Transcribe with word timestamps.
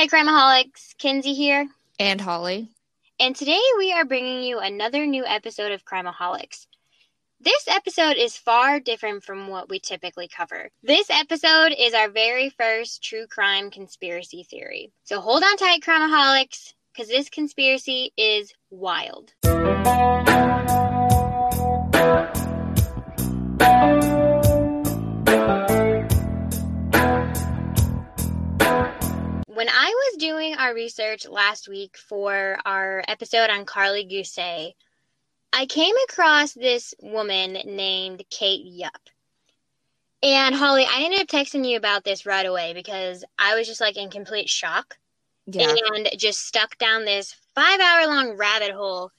Hey, 0.00 0.08
Crimeaholics, 0.08 0.96
Kinsey 0.96 1.34
here. 1.34 1.68
And 1.98 2.22
Holly. 2.22 2.70
And 3.18 3.36
today 3.36 3.60
we 3.76 3.92
are 3.92 4.06
bringing 4.06 4.42
you 4.42 4.58
another 4.58 5.04
new 5.04 5.26
episode 5.26 5.72
of 5.72 5.84
Crimeaholics. 5.84 6.66
This 7.38 7.68
episode 7.68 8.16
is 8.16 8.34
far 8.34 8.80
different 8.80 9.24
from 9.24 9.48
what 9.48 9.68
we 9.68 9.78
typically 9.78 10.26
cover. 10.26 10.70
This 10.82 11.10
episode 11.10 11.74
is 11.78 11.92
our 11.92 12.08
very 12.08 12.48
first 12.48 13.04
true 13.04 13.26
crime 13.26 13.70
conspiracy 13.70 14.42
theory. 14.42 14.90
So 15.04 15.20
hold 15.20 15.42
on 15.42 15.56
tight, 15.58 15.82
Crimeaholics, 15.82 16.72
because 16.94 17.08
this 17.08 17.28
conspiracy 17.28 18.14
is 18.16 18.54
wild. 18.70 19.34
When 29.60 29.68
I 29.68 29.90
was 30.14 30.16
doing 30.16 30.54
our 30.54 30.72
research 30.72 31.28
last 31.28 31.68
week 31.68 31.98
for 31.98 32.56
our 32.64 33.04
episode 33.06 33.50
on 33.50 33.66
Karlie 33.66 34.10
Gusé, 34.10 34.72
I 35.52 35.66
came 35.66 35.94
across 36.08 36.54
this 36.54 36.94
woman 37.02 37.58
named 37.66 38.24
Kate 38.30 38.64
Yup. 38.64 39.02
And 40.22 40.54
Holly, 40.54 40.86
I 40.90 41.02
ended 41.02 41.20
up 41.20 41.26
texting 41.26 41.68
you 41.68 41.76
about 41.76 42.04
this 42.04 42.24
right 42.24 42.46
away 42.46 42.72
because 42.72 43.22
I 43.38 43.54
was 43.54 43.66
just 43.66 43.82
like 43.82 43.98
in 43.98 44.08
complete 44.08 44.48
shock 44.48 44.96
Yeah. 45.46 45.74
and 45.92 46.08
just 46.16 46.40
stuck 46.40 46.78
down 46.78 47.04
this 47.04 47.36
five 47.54 47.80
hour 47.80 48.06
long 48.06 48.38
rabbit 48.38 48.70
hole 48.70 49.10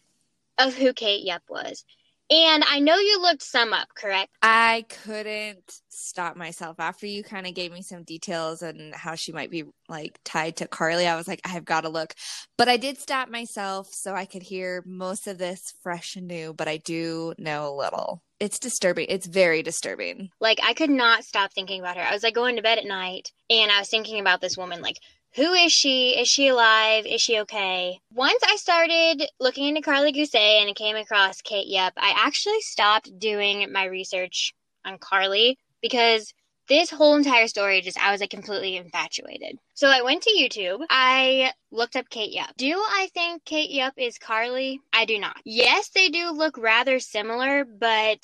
of 0.58 0.74
who 0.74 0.92
Kate 0.92 1.24
Yup 1.24 1.44
was. 1.50 1.86
And 2.32 2.64
I 2.68 2.80
know 2.80 2.96
you 2.96 3.22
looked 3.22 3.44
some 3.44 3.74
up, 3.74 3.90
correct? 3.94 4.32
I 4.42 4.86
couldn't 4.90 5.81
stop 6.02 6.36
myself 6.36 6.80
after 6.80 7.06
you 7.06 7.24
kind 7.24 7.48
of 7.48 7.54
gave 7.54 7.72
me 7.72 7.82
some 7.82 8.04
details 8.04 8.62
and 8.62 8.94
how 8.94 9.16
she 9.16 9.32
might 9.32 9.52
be 9.52 9.64
like 9.88 10.20
tied 10.24 10.58
to 10.58 10.68
Karlie. 10.68 11.08
I 11.08 11.16
was 11.16 11.28
like, 11.28 11.42
I've 11.46 11.66
got 11.66 11.82
to 11.82 11.90
look. 11.90 12.14
But 12.58 12.70
I 12.70 12.78
did 12.78 13.00
stop 13.00 13.30
myself 13.30 13.94
so 13.94 14.14
I 14.14 14.26
could 14.26 14.44
hear 14.44 14.84
most 14.86 15.28
of 15.28 15.38
this 15.38 15.74
fresh 15.82 16.16
and 16.16 16.28
new, 16.28 16.54
but 16.54 16.68
I 16.68 16.78
do 16.78 17.34
know 17.38 17.68
a 17.68 17.76
little. 17.76 18.22
It's 18.40 18.60
disturbing. 18.60 19.08
It's 19.10 19.28
very 19.28 19.64
disturbing. 19.64 20.30
Like 20.40 20.60
I 20.64 20.74
could 20.74 20.90
not 20.90 21.24
stop 21.24 21.54
thinking 21.54 21.80
about 21.80 21.98
her. 21.98 22.04
I 22.04 22.14
was 22.14 22.24
like 22.24 22.36
going 22.36 22.56
to 22.56 22.62
bed 22.62 22.80
at 22.80 22.86
night 22.86 23.32
and 23.50 23.72
I 23.72 23.80
was 23.80 23.90
thinking 23.90 24.20
about 24.20 24.42
this 24.42 24.58
woman 24.58 24.82
like 24.82 24.98
who 25.36 25.54
is 25.54 25.72
she? 25.72 26.20
Is 26.20 26.28
she 26.28 26.50
alive? 26.50 27.06
Is 27.06 27.22
she 27.22 27.40
okay? 27.40 28.00
Once 28.14 28.42
I 28.46 28.58
started 28.58 29.30
looking 29.40 29.70
into 29.70 29.82
Karlie 29.82 30.14
Gusé 30.14 30.62
and 30.62 30.76
came 30.76 30.98
across 30.98 31.42
Kate 31.42 31.68
Yup, 31.68 31.94
I 31.96 32.14
actually 32.18 32.60
stopped 32.60 33.18
doing 33.18 33.72
my 33.72 33.86
research 33.86 34.54
on 34.84 34.98
Karlie 34.98 35.58
because 35.82 36.34
this 36.68 36.90
whole 36.90 37.16
entire 37.16 37.48
story 37.48 37.82
just 37.82 38.02
I 38.02 38.12
was 38.12 38.22
like 38.22 38.30
completely 38.30 38.78
infatuated. 38.78 39.58
So 39.74 39.88
I 39.88 40.02
went 40.04 40.24
to 40.24 40.30
YouTube. 40.32 40.86
I 40.90 41.52
looked 41.72 41.96
up 41.96 42.10
Kate 42.10 42.32
Yup. 42.32 42.56
Do 42.58 42.72
I 42.72 43.10
think 43.14 43.44
Kate 43.44 43.72
Yup 43.72 43.94
is 43.98 44.18
Karlie? 44.18 44.80
I 44.94 45.06
do 45.06 45.20
not. 45.20 45.38
Yes, 45.44 45.90
they 45.90 46.10
do 46.10 46.32
look 46.32 46.58
rather 46.58 47.00
similar, 47.00 47.66
but 47.66 48.20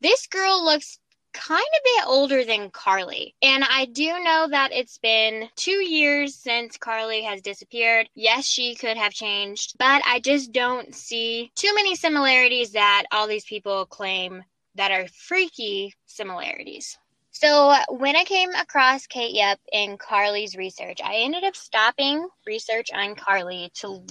this 0.00 0.26
girl 0.26 0.64
looks 0.64 0.98
kind 1.34 1.60
of 1.60 1.84
bit 1.84 2.04
older 2.06 2.44
than 2.44 2.70
Karlie. 2.70 3.34
And 3.42 3.64
I 3.64 3.86
do 3.86 4.04
know 4.22 4.48
that 4.50 4.72
it's 4.72 4.98
been 4.98 5.48
two 5.56 5.82
years 5.84 6.34
since 6.34 6.78
Karlie 6.78 7.24
has 7.24 7.42
disappeared. 7.42 8.08
Yes, 8.14 8.46
she 8.46 8.74
could 8.74 8.96
have 8.96 9.12
changed, 9.12 9.74
but 9.78 10.02
I 10.06 10.20
just 10.20 10.52
don't 10.52 10.94
see 10.94 11.50
too 11.56 11.74
many 11.74 11.96
similarities 11.96 12.72
that 12.72 13.04
all 13.12 13.26
these 13.26 13.44
people 13.44 13.84
claim 13.86 14.44
that 14.74 14.90
are 14.90 15.06
freaky 15.08 15.94
similarities. 16.06 16.98
So 17.30 17.74
when 17.88 18.14
I 18.14 18.24
came 18.24 18.50
across 18.54 19.08
Kate 19.08 19.34
Yup 19.34 19.58
in 19.72 19.98
Karlie's 19.98 20.56
research, 20.56 21.00
I 21.04 21.16
ended 21.16 21.42
up 21.42 21.56
stopping 21.56 22.28
research 22.46 22.90
on 22.94 23.16
Karlie 23.16 23.72
to 23.80 24.04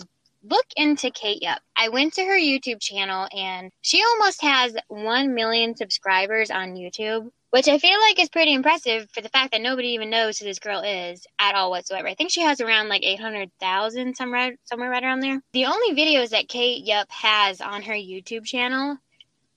look 0.43 0.65
into 0.75 1.09
Kate 1.09 1.41
Yup. 1.41 1.59
I 1.77 1.87
went 1.87 2.13
to 2.15 2.25
her 2.25 2.37
YouTube 2.37 2.81
channel 2.81 3.27
and 3.35 3.71
she 3.81 4.03
almost 4.03 4.41
has 4.41 4.75
1 4.89 5.33
million 5.33 5.75
subscribers 5.75 6.51
on 6.51 6.75
YouTube, 6.75 7.31
which 7.51 7.69
I 7.69 7.77
feel 7.77 7.97
like 8.01 8.19
is 8.19 8.27
pretty 8.27 8.53
impressive 8.53 9.07
for 9.13 9.21
the 9.21 9.29
fact 9.29 9.53
that 9.53 9.61
nobody 9.61 9.89
even 9.89 10.09
knows 10.09 10.37
who 10.37 10.45
this 10.45 10.59
girl 10.59 10.81
is 10.81 11.25
at 11.39 11.55
all 11.55 11.69
whatsoever. 11.69 12.09
I 12.09 12.15
think 12.15 12.29
she 12.29 12.41
has 12.41 12.59
around 12.59 12.89
like 12.89 13.03
800,000 13.03 14.15
somewhere, 14.15 14.55
somewhere 14.65 14.89
right 14.89 15.03
around 15.03 15.21
there. 15.21 15.41
The 15.53 15.65
only 15.65 15.95
videos 15.95 16.31
that 16.31 16.49
Kate 16.49 16.83
Yup 16.83 17.09
has 17.09 17.61
on 17.61 17.83
her 17.83 17.93
YouTube 17.93 18.43
channel 18.43 18.97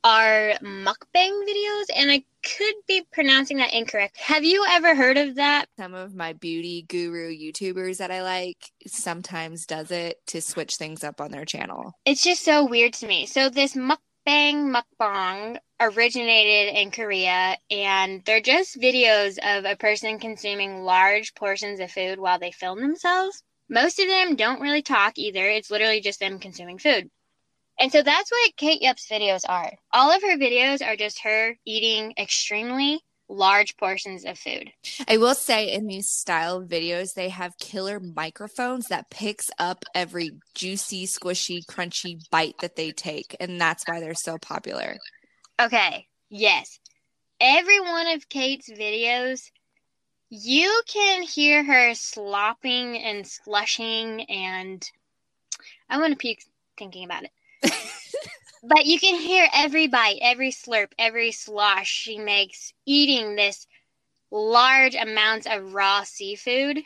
are 0.07 0.55
mukbang 0.63 1.33
videos, 1.49 1.87
and 1.97 2.13
I 2.13 2.23
could 2.45 2.75
be 2.87 3.03
pronouncing 3.13 3.57
that 3.57 3.75
incorrect. 3.75 4.17
Have 4.19 4.45
you 4.45 4.65
ever 4.71 4.95
heard 4.95 5.17
of 5.17 5.35
that? 5.35 5.67
Some 5.77 5.95
of 5.95 6.15
my 6.15 6.33
beauty 6.33 6.83
guru 6.89 7.35
YouTubers 7.37 7.97
that 7.97 8.13
I 8.13 8.23
like 8.23 8.71
sometimes 8.87 9.67
does 9.67 9.91
it 9.91 10.25
to 10.29 10.41
switch 10.41 10.77
things 10.77 11.03
up 11.03 11.21
on 11.21 11.33
their 11.33 11.45
channel. 11.45 11.93
It's 12.05 12.23
just 12.23 12.45
so 12.45 12.65
weird 12.65 12.93
to 12.95 13.09
me. 13.09 13.27
So 13.27 13.49
this 13.49 13.75
mukbang 13.75 13.99
mukbang 14.73 15.59
originated 15.81 16.77
in 16.77 16.93
Korea, 16.93 17.57
and 17.69 18.23
they're 18.25 18.41
just 18.41 18.81
videos 18.81 19.39
of 19.43 19.65
a 19.65 19.75
person 19.75 20.21
consuming 20.21 20.83
large 20.83 21.35
portions 21.35 21.81
of 21.81 21.91
food 21.91 22.21
while 22.21 22.39
they 22.39 22.53
film 22.53 22.81
themselves. 22.81 23.43
Most 23.69 23.99
of 23.99 24.07
them 24.07 24.37
don't 24.37 24.61
really 24.61 24.83
talk 24.83 25.19
either. 25.19 25.51
It's 25.51 25.73
literally 25.73 26.01
just 26.01 26.21
them 26.21 26.39
consuming 26.39 26.79
food. 26.79 27.11
And 27.79 27.93
so 27.93 28.03
that's 28.03 28.31
what 28.31 28.57
Kate 28.57 28.83
Yup's 28.83 29.09
videos 29.09 29.43
are. 29.49 29.73
All 29.93 30.11
of 30.11 30.23
her 30.23 30.37
videos 30.37 30.87
are 30.87 30.97
just 30.97 31.21
her 31.21 31.57
eating 31.65 32.15
extremely 32.19 33.01
large 33.29 33.77
portions 33.77 34.25
of 34.25 34.39
food. 34.39 34.73
I 35.09 35.17
will 35.17 35.35
say 35.35 35.73
in 35.73 35.87
these 35.87 36.09
style 36.09 36.63
videos, 36.63 37.15
they 37.15 37.29
have 37.29 37.59
killer 37.59 38.01
microphones 38.01 38.87
that 38.87 39.11
picks 39.11 39.51
up 39.59 39.85
every 39.95 40.31
juicy, 40.55 41.07
squishy, 41.07 41.65
crunchy 41.67 42.19
bite 42.31 42.59
that 42.61 42.77
they 42.77 42.93
take. 42.93 43.37
And 43.41 43.61
that's 43.61 43.85
why 43.87 44.01
they're 44.01 44.15
so 44.15 44.39
popular. 44.39 44.97
Okay, 45.61 46.07
yes. 46.31 46.79
Every 47.41 47.81
one 47.81 48.07
of 48.07 48.29
Kate's 48.29 48.71
videos, 48.71 49.51
you 50.31 50.83
can 50.87 51.23
hear 51.23 51.65
her 51.65 51.95
slopping 51.95 52.97
and 52.97 53.27
slushing, 53.27 54.23
and 54.23 54.89
I 55.91 55.99
want 55.99 56.13
to 56.13 56.17
puke 56.17 56.39
thinking 56.79 57.05
about 57.05 57.25
it. 57.25 57.31
but 58.63 58.87
you 58.87 58.99
can 58.99 59.19
hear 59.21 59.49
every 59.55 59.87
bite, 59.87 60.19
every 60.23 60.51
slurp, 60.51 60.93
every 60.99 61.33
slosh 61.33 61.89
she 61.89 62.19
makes 62.19 62.73
eating 62.85 63.37
this 63.37 63.67
large 64.31 64.95
amounts 64.95 65.47
of 65.47 65.75
raw 65.75 66.03
seafood. 66.05 66.83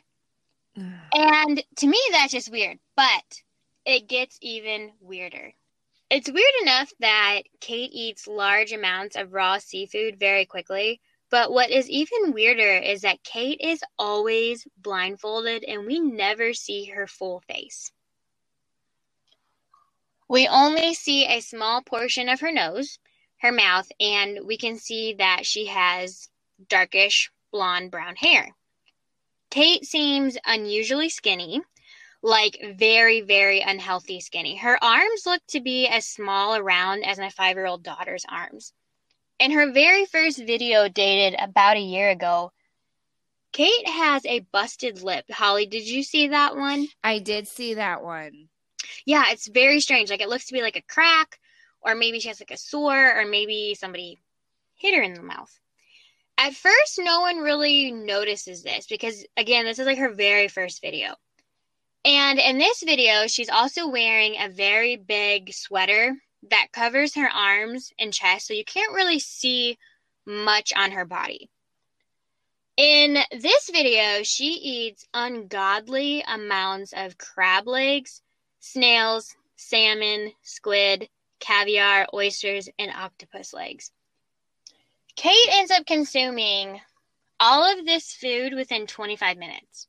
And 1.12 1.62
to 1.78 1.86
me, 1.88 1.98
that's 2.12 2.32
just 2.32 2.52
weird. 2.52 2.78
But 2.96 3.42
it 3.84 4.08
gets 4.08 4.38
even 4.40 4.92
weirder. 5.00 5.52
It's 6.10 6.30
weird 6.30 6.54
enough 6.62 6.92
that 7.00 7.42
Kate 7.60 7.90
eats 7.92 8.26
large 8.26 8.72
amounts 8.72 9.16
of 9.16 9.32
raw 9.32 9.58
seafood 9.58 10.18
very 10.18 10.44
quickly. 10.44 11.00
But 11.30 11.52
what 11.52 11.70
is 11.70 11.88
even 11.88 12.32
weirder 12.32 12.78
is 12.78 13.02
that 13.02 13.22
Kate 13.22 13.60
is 13.60 13.82
always 13.98 14.66
blindfolded 14.76 15.64
and 15.64 15.86
we 15.86 16.00
never 16.00 16.52
see 16.52 16.86
her 16.86 17.06
full 17.06 17.40
face. 17.40 17.92
We 20.30 20.46
only 20.46 20.94
see 20.94 21.26
a 21.26 21.40
small 21.40 21.82
portion 21.82 22.28
of 22.28 22.38
her 22.38 22.52
nose, 22.52 23.00
her 23.38 23.50
mouth, 23.50 23.90
and 23.98 24.46
we 24.46 24.56
can 24.56 24.78
see 24.78 25.12
that 25.14 25.44
she 25.44 25.66
has 25.66 26.28
darkish 26.68 27.32
blonde 27.50 27.90
brown 27.90 28.14
hair. 28.14 28.54
Kate 29.50 29.84
seems 29.84 30.38
unusually 30.44 31.08
skinny, 31.08 31.62
like 32.22 32.62
very, 32.76 33.22
very 33.22 33.60
unhealthy 33.60 34.20
skinny. 34.20 34.54
Her 34.54 34.78
arms 34.84 35.26
look 35.26 35.44
to 35.48 35.60
be 35.60 35.88
as 35.88 36.06
small 36.06 36.54
around 36.54 37.02
as 37.02 37.18
my 37.18 37.30
five 37.30 37.56
year 37.56 37.66
old 37.66 37.82
daughter's 37.82 38.24
arms. 38.28 38.72
In 39.40 39.50
her 39.50 39.72
very 39.72 40.06
first 40.06 40.38
video, 40.38 40.88
dated 40.88 41.40
about 41.40 41.76
a 41.76 41.80
year 41.80 42.08
ago, 42.08 42.52
Kate 43.50 43.88
has 43.88 44.24
a 44.26 44.46
busted 44.52 45.02
lip. 45.02 45.24
Holly, 45.28 45.66
did 45.66 45.88
you 45.88 46.04
see 46.04 46.28
that 46.28 46.54
one? 46.54 46.86
I 47.02 47.18
did 47.18 47.48
see 47.48 47.74
that 47.74 48.04
one. 48.04 48.48
Yeah, 49.10 49.24
it's 49.30 49.48
very 49.48 49.80
strange. 49.80 50.08
Like 50.08 50.20
it 50.20 50.28
looks 50.28 50.46
to 50.46 50.52
be 50.52 50.62
like 50.62 50.76
a 50.76 50.82
crack, 50.82 51.40
or 51.80 51.96
maybe 51.96 52.20
she 52.20 52.28
has 52.28 52.38
like 52.40 52.52
a 52.52 52.56
sore, 52.56 53.20
or 53.20 53.26
maybe 53.26 53.74
somebody 53.74 54.20
hit 54.76 54.94
her 54.94 55.02
in 55.02 55.14
the 55.14 55.20
mouth. 55.20 55.50
At 56.38 56.54
first, 56.54 56.96
no 57.00 57.20
one 57.20 57.38
really 57.38 57.90
notices 57.90 58.62
this 58.62 58.86
because, 58.86 59.26
again, 59.36 59.64
this 59.64 59.80
is 59.80 59.86
like 59.86 59.98
her 59.98 60.14
very 60.14 60.46
first 60.46 60.80
video. 60.80 61.16
And 62.04 62.38
in 62.38 62.58
this 62.58 62.84
video, 62.84 63.26
she's 63.26 63.48
also 63.48 63.88
wearing 63.88 64.36
a 64.38 64.48
very 64.48 64.94
big 64.94 65.52
sweater 65.52 66.14
that 66.48 66.68
covers 66.72 67.16
her 67.16 67.28
arms 67.28 67.92
and 67.98 68.14
chest, 68.14 68.46
so 68.46 68.54
you 68.54 68.64
can't 68.64 68.94
really 68.94 69.18
see 69.18 69.76
much 70.24 70.72
on 70.76 70.92
her 70.92 71.04
body. 71.04 71.50
In 72.76 73.18
this 73.32 73.70
video, 73.72 74.22
she 74.22 74.52
eats 74.52 75.04
ungodly 75.12 76.22
amounts 76.28 76.92
of 76.92 77.18
crab 77.18 77.66
legs, 77.66 78.22
snails, 78.60 79.34
salmon, 79.56 80.32
squid, 80.42 81.08
caviar, 81.40 82.06
oysters, 82.14 82.68
and 82.78 82.90
octopus 82.90 83.52
legs. 83.52 83.90
Kate 85.16 85.48
ends 85.52 85.70
up 85.70 85.86
consuming 85.86 86.80
all 87.40 87.64
of 87.64 87.84
this 87.84 88.14
food 88.14 88.54
within 88.54 88.86
25 88.86 89.36
minutes. 89.36 89.88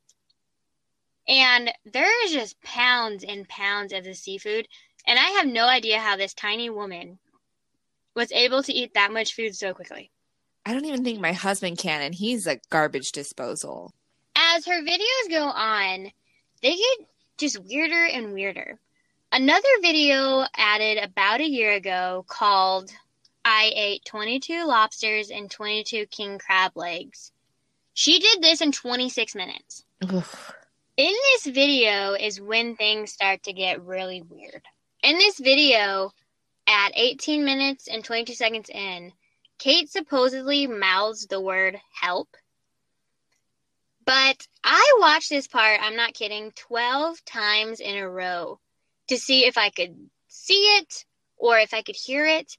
And 1.27 1.71
there 1.85 2.25
is 2.25 2.31
just 2.31 2.61
pounds 2.61 3.23
and 3.23 3.47
pounds 3.47 3.93
of 3.93 4.03
the 4.03 4.15
seafood. 4.15 4.67
And 5.05 5.19
I 5.19 5.29
have 5.37 5.47
no 5.47 5.67
idea 5.67 5.99
how 5.99 6.17
this 6.17 6.33
tiny 6.33 6.69
woman 6.69 7.19
was 8.15 8.31
able 8.31 8.63
to 8.63 8.73
eat 8.73 8.93
that 8.93 9.13
much 9.13 9.35
food 9.35 9.55
so 9.55 9.73
quickly. 9.73 10.11
I 10.65 10.73
don't 10.73 10.85
even 10.85 11.03
think 11.03 11.19
my 11.19 11.33
husband 11.33 11.77
can, 11.77 12.01
and 12.01 12.13
he's 12.13 12.45
a 12.45 12.59
garbage 12.69 13.11
disposal. 13.11 13.93
As 14.35 14.65
her 14.65 14.81
videos 14.81 15.29
go 15.29 15.45
on, 15.45 16.11
they 16.61 16.75
get 16.75 17.07
just 17.41 17.59
weirder 17.59 18.05
and 18.05 18.33
weirder. 18.33 18.79
Another 19.31 19.67
video 19.81 20.45
added 20.55 21.03
about 21.03 21.41
a 21.41 21.49
year 21.49 21.73
ago 21.73 22.23
called 22.27 22.91
I 23.43 23.71
ate 23.75 24.05
22 24.05 24.65
lobsters 24.65 25.31
and 25.31 25.49
22 25.49 26.05
king 26.05 26.37
crab 26.37 26.73
legs. 26.75 27.31
She 27.93 28.19
did 28.19 28.43
this 28.43 28.61
in 28.61 28.71
26 28.71 29.33
minutes. 29.35 29.83
Oof. 30.13 30.53
In 30.97 31.13
this 31.33 31.47
video 31.53 32.13
is 32.13 32.39
when 32.39 32.75
things 32.75 33.11
start 33.11 33.41
to 33.43 33.53
get 33.53 33.83
really 33.83 34.21
weird. 34.21 34.61
In 35.01 35.17
this 35.17 35.39
video, 35.39 36.11
at 36.67 36.91
18 36.93 37.43
minutes 37.43 37.87
and 37.87 38.03
22 38.03 38.35
seconds 38.35 38.69
in, 38.69 39.13
Kate 39.57 39.89
supposedly 39.89 40.67
mouths 40.67 41.25
the 41.25 41.41
word 41.41 41.79
help. 41.99 42.37
But 44.05 44.47
I 44.63 44.97
watched 44.99 45.29
this 45.29 45.47
part, 45.47 45.79
I'm 45.81 45.95
not 45.95 46.13
kidding, 46.13 46.51
12 46.55 47.23
times 47.25 47.79
in 47.79 47.97
a 47.97 48.09
row 48.09 48.59
to 49.09 49.17
see 49.17 49.45
if 49.45 49.57
I 49.57 49.69
could 49.69 49.95
see 50.27 50.77
it 50.77 51.05
or 51.37 51.57
if 51.57 51.73
I 51.73 51.81
could 51.81 51.95
hear 51.95 52.25
it. 52.25 52.57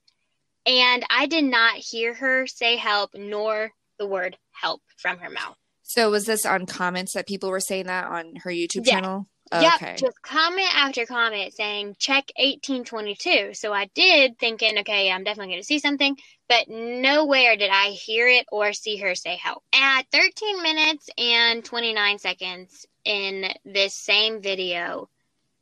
And 0.65 1.03
I 1.09 1.25
did 1.25 1.43
not 1.43 1.75
hear 1.75 2.13
her 2.13 2.47
say 2.47 2.77
help 2.77 3.11
nor 3.13 3.71
the 3.99 4.07
word 4.07 4.37
help 4.51 4.81
from 4.97 5.17
her 5.19 5.29
mouth. 5.29 5.57
So 5.81 6.09
was 6.09 6.25
this 6.25 6.45
on 6.45 6.65
comments 6.65 7.13
that 7.13 7.27
people 7.27 7.49
were 7.49 7.59
saying 7.59 7.87
that 7.87 8.05
on 8.05 8.35
her 8.43 8.49
YouTube 8.49 8.85
yeah. 8.85 8.93
channel? 8.93 9.27
Yep, 9.61 9.97
just 9.97 10.21
comment 10.21 10.69
after 10.73 11.05
comment 11.05 11.53
saying 11.53 11.95
check 11.99 12.31
1822. 12.37 13.53
So 13.53 13.73
I 13.73 13.85
did 13.93 14.39
thinking, 14.39 14.79
okay, 14.79 15.11
I'm 15.11 15.23
definitely 15.23 15.53
going 15.53 15.61
to 15.61 15.65
see 15.65 15.79
something, 15.79 16.17
but 16.49 16.67
nowhere 16.67 17.55
did 17.55 17.69
I 17.71 17.89
hear 17.89 18.27
it 18.27 18.45
or 18.51 18.73
see 18.73 18.97
her 18.97 19.15
say 19.15 19.35
help. 19.35 19.63
At 19.73 20.03
13 20.11 20.61
minutes 20.63 21.09
and 21.17 21.63
29 21.63 22.19
seconds 22.19 22.85
in 23.05 23.45
this 23.65 23.93
same 23.93 24.41
video, 24.41 25.09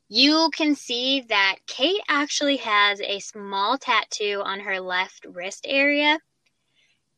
you 0.08 0.50
can 0.54 0.76
see 0.76 1.22
that 1.30 1.56
Kate 1.68 2.02
actually 2.08 2.58
has 2.58 3.00
a 3.02 3.20
small 3.20 3.78
tattoo 3.78 4.42
on 4.44 4.60
her 4.60 4.80
left 4.80 5.26
wrist 5.26 5.66
area. 5.68 6.20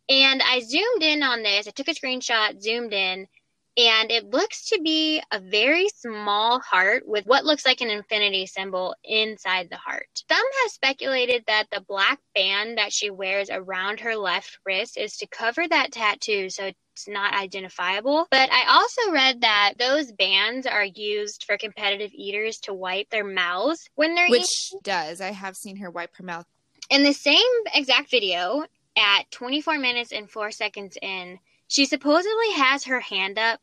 And 0.10 0.42
I 0.44 0.60
zoomed 0.60 1.02
in 1.02 1.24
on 1.24 1.44
this. 1.44 1.68
I 1.68 1.72
took 1.72 1.88
a 1.88 1.94
screenshot, 1.94 2.62
zoomed 2.62 2.94
in, 2.94 3.28
and 3.78 4.12
it 4.12 4.30
looks 4.30 4.70
to 4.70 4.80
be 4.82 5.22
a 5.32 5.40
very 5.40 5.90
small 5.90 6.60
heart 6.60 7.04
with 7.08 7.26
what 7.26 7.46
looks 7.46 7.66
like 7.66 7.82
an 7.82 7.90
infinity 7.90 8.46
symbol 8.46 8.96
inside 9.04 9.70
the 9.70 9.78
heart. 9.78 10.08
Some 10.30 10.46
have 10.62 10.72
speculated 10.72 11.44
that 11.48 11.68
the 11.72 11.82
black 11.82 12.20
band 12.36 12.78
that 12.78 12.94
she 12.94 13.10
wears 13.10 13.50
around 13.50 14.00
her 14.02 14.16
left 14.16 14.58
wrist 14.66 14.98
is 14.98 15.18
to 15.18 15.28
cover 15.28 15.68
that 15.68 15.92
tattoo 15.92 16.50
so 16.50 16.72
it's 16.94 17.08
not 17.08 17.34
identifiable. 17.34 18.28
But 18.30 18.52
I 18.52 18.66
also 18.68 19.12
read 19.12 19.42
that 19.42 19.74
those 19.80 20.12
bands 20.12 20.68
are 20.68 20.86
used 20.86 21.46
for 21.46 21.58
competitive 21.58 22.12
eaters 22.14 22.60
to 22.60 22.74
wipe 22.74 23.10
their 23.10 23.24
mouths 23.24 23.90
when 23.96 24.14
they're 24.14 24.30
Which 24.30 24.68
eating. 24.70 24.80
does. 24.84 25.20
I 25.20 25.32
have 25.32 25.56
seen 25.56 25.78
her 25.78 25.90
wipe 25.90 26.16
her 26.18 26.24
mouth. 26.24 26.46
In 26.92 27.02
the 27.04 27.14
same 27.14 27.40
exact 27.74 28.12
video, 28.12 28.66
at 28.96 29.30
24 29.32 29.80
minutes 29.80 30.12
and 30.12 30.30
4 30.30 30.52
seconds 30.52 30.98
in, 31.02 31.40
she 31.74 31.86
supposedly 31.88 32.52
has 32.52 32.84
her 32.84 33.00
hand 33.00 33.40
up 33.40 33.60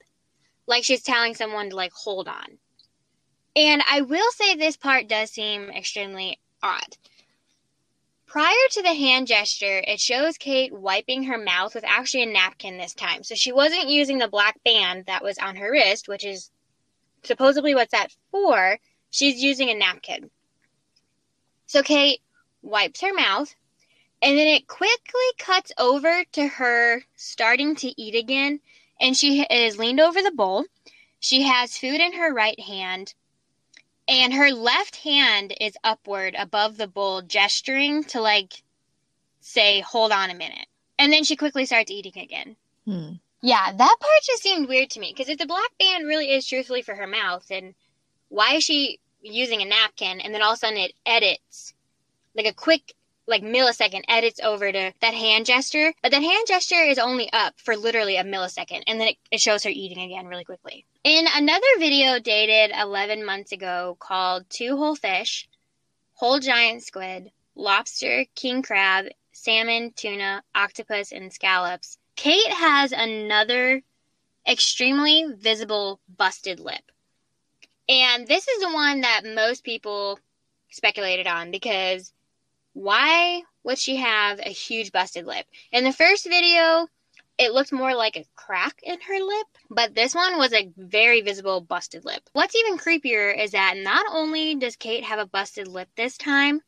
like 0.67 0.83
she's 0.83 1.03
telling 1.03 1.33
someone 1.33 1.71
to 1.71 1.77
like 1.77 1.93
hold 1.93 2.27
on. 2.27 2.59
And 3.55 3.85
I 3.89 4.01
will 4.01 4.33
say 4.33 4.57
this 4.57 4.77
part 4.77 5.07
does 5.07 5.31
seem 5.31 5.71
extremely 5.71 6.41
odd. 6.61 6.97
Prior 8.27 8.69
to 8.73 8.83
the 8.83 8.95
hand 8.95 9.29
gesture, 9.29 9.85
it 9.87 10.01
shows 10.01 10.39
Kate 10.39 10.73
wiping 10.73 11.23
her 11.25 11.39
mouth 11.39 11.73
with 11.73 11.85
actually 11.85 12.25
a 12.25 12.27
napkin 12.27 12.79
this 12.79 12.95
time. 12.95 13.23
So 13.23 13.37
she 13.37 13.53
wasn't 13.53 13.89
using 13.89 14.19
the 14.19 14.27
black 14.27 14.61
band 14.65 15.07
that 15.07 15.23
was 15.23 15.39
on 15.39 15.55
her 15.55 15.71
wrist, 15.71 16.09
which 16.09 16.25
is 16.25 16.51
supposedly 17.23 17.77
what's 17.77 17.93
that 17.93 18.13
for. 18.33 18.81
She's 19.11 19.41
using 19.41 19.71
a 19.71 19.75
napkin. 19.75 20.31
So 21.67 21.85
Kate 21.85 22.23
wipes 22.61 23.03
her 23.03 23.15
mouth, 23.15 23.55
and 24.23 24.39
then 24.39 24.49
it 24.49 24.69
quickly 24.69 25.21
cuts 25.39 25.73
over 25.79 26.25
to 26.33 26.47
her 26.47 27.03
starting 27.17 27.75
to 27.77 28.01
eat 28.01 28.15
again. 28.15 28.61
And 29.01 29.17
she 29.17 29.43
is 29.43 29.79
leaned 29.79 30.01
over 30.01 30.21
the 30.21 30.31
bowl. 30.31 30.65
She 31.19 31.43
has 31.43 31.79
food 31.79 32.01
in 32.01 32.13
her 32.15 32.33
right 32.33 32.59
hand. 32.61 33.15
And 34.07 34.35
her 34.35 34.51
left 34.51 34.97
hand 34.97 35.55
is 35.61 35.77
upward 35.83 36.35
above 36.37 36.77
the 36.77 36.89
bowl, 36.89 37.23
gesturing 37.23 38.05
to 38.05 38.21
like 38.21 38.63
say, 39.41 39.81
hold 39.81 40.13
on 40.13 40.31
a 40.31 40.35
minute. 40.35 40.67
And 40.99 41.13
then 41.13 41.25
she 41.25 41.37
quickly 41.37 41.65
starts 41.65 41.91
eating 41.91 42.19
again. 42.19 42.57
Hmm. 42.85 43.13
Yeah, 43.43 43.73
that 43.73 43.97
part 44.01 44.23
just 44.27 44.43
seemed 44.43 44.69
weird 44.69 44.91
to 44.91 45.01
me. 45.01 45.15
Because 45.17 45.31
if 45.31 45.39
the 45.39 45.47
black 45.47 45.71
band 45.79 46.07
really 46.07 46.31
is 46.31 46.47
truthfully 46.47 46.83
for 46.83 46.95
her 46.95 47.07
mouth, 47.07 47.47
then 47.49 47.75
why 48.29 48.57
is 48.57 48.65
she 48.65 49.01
using 49.23 49.63
a 49.63 49.67
napkin 49.67 50.21
and 50.21 50.35
then 50.35 50.43
all 50.43 50.53
of 50.53 50.57
a 50.57 50.59
sudden 50.59 50.79
it 50.79 50.93
edits 51.07 51.75
like 52.35 52.47
a 52.47 52.55
quick 52.55 52.95
like 53.31 53.43
millisecond 53.43 54.03
edits 54.09 54.41
over 54.43 54.71
to 54.71 54.93
that 55.01 55.15
hand 55.15 55.47
gesture, 55.47 55.95
but 56.03 56.11
that 56.11 56.23
hand 56.23 56.47
gesture 56.47 56.83
is 56.83 56.99
only 56.99 57.33
up 57.33 57.55
for 57.59 57.77
literally 57.77 58.17
a 58.17 58.25
millisecond, 58.25 58.83
and 58.87 59.01
then 59.01 59.09
it, 59.09 59.17
it 59.31 59.41
shows 59.41 59.65
her 59.65 59.71
eating 59.71 60.01
again 60.01 60.27
really 60.27 60.45
quickly. 60.45 60.85
In 61.05 61.27
another 61.35 61.67
video 61.79 62.19
dated 62.19 62.77
11 62.79 63.25
months 63.25 63.53
ago 63.53 63.97
called 63.99 64.45
Two 64.51 64.77
Whole 64.77 64.97
Fish, 64.97 65.49
Whole 66.15 66.41
Giant 66.41 66.83
Squid, 66.83 67.31
Lobster, 67.55 68.27
King 68.35 68.63
Crab, 68.63 69.07
Salmon, 69.33 69.93
Tuna, 69.97 70.43
Octopus, 70.55 71.13
and 71.13 71.33
Scallops, 71.33 71.97
Kate 72.17 72.53
has 72.53 72.93
another 72.93 73.83
extremely 74.47 75.27
visible 75.39 76.01
busted 76.19 76.61
lip. 76.61 76.83
And 77.89 78.27
this 78.27 78.47
is 78.47 78.61
the 78.61 78.73
one 78.73 79.01
that 79.01 79.23
most 79.25 79.65
people 79.65 80.19
speculated 80.71 81.27
on 81.27 81.51
because 81.51 82.13
why 82.73 83.43
would 83.65 83.79
she 83.79 83.97
have 83.97 84.39
a 84.39 84.51
huge 84.51 84.93
busted 84.93 85.27
lip? 85.27 85.47
In 85.73 85.85
the 85.85 85.93
first 85.93 86.25
video, 86.25 86.87
it 87.39 87.53
looked 87.53 87.73
more 87.73 87.95
like 87.95 88.17
a 88.17 88.27
crack 88.37 88.81
in 88.83 89.01
her 89.01 89.19
lip, 89.19 89.47
but 89.71 89.95
this 89.95 90.15
one 90.15 90.39
was 90.39 90.53
a 90.53 90.71
very 90.77 91.21
visible 91.21 91.61
busted 91.61 92.05
lip. 92.05 92.23
What's 92.33 92.57
even 92.57 92.79
creepier 92.79 93.37
is 93.37 93.53
that 93.53 93.77
not 93.77 94.05
only 94.11 94.55
does 94.55 94.77
Kate 94.77 95.05
have 95.05 95.19
a 95.19 95.27
busted 95.27 95.67
lip 95.67 95.89
this 95.97 96.17
time, 96.19 96.61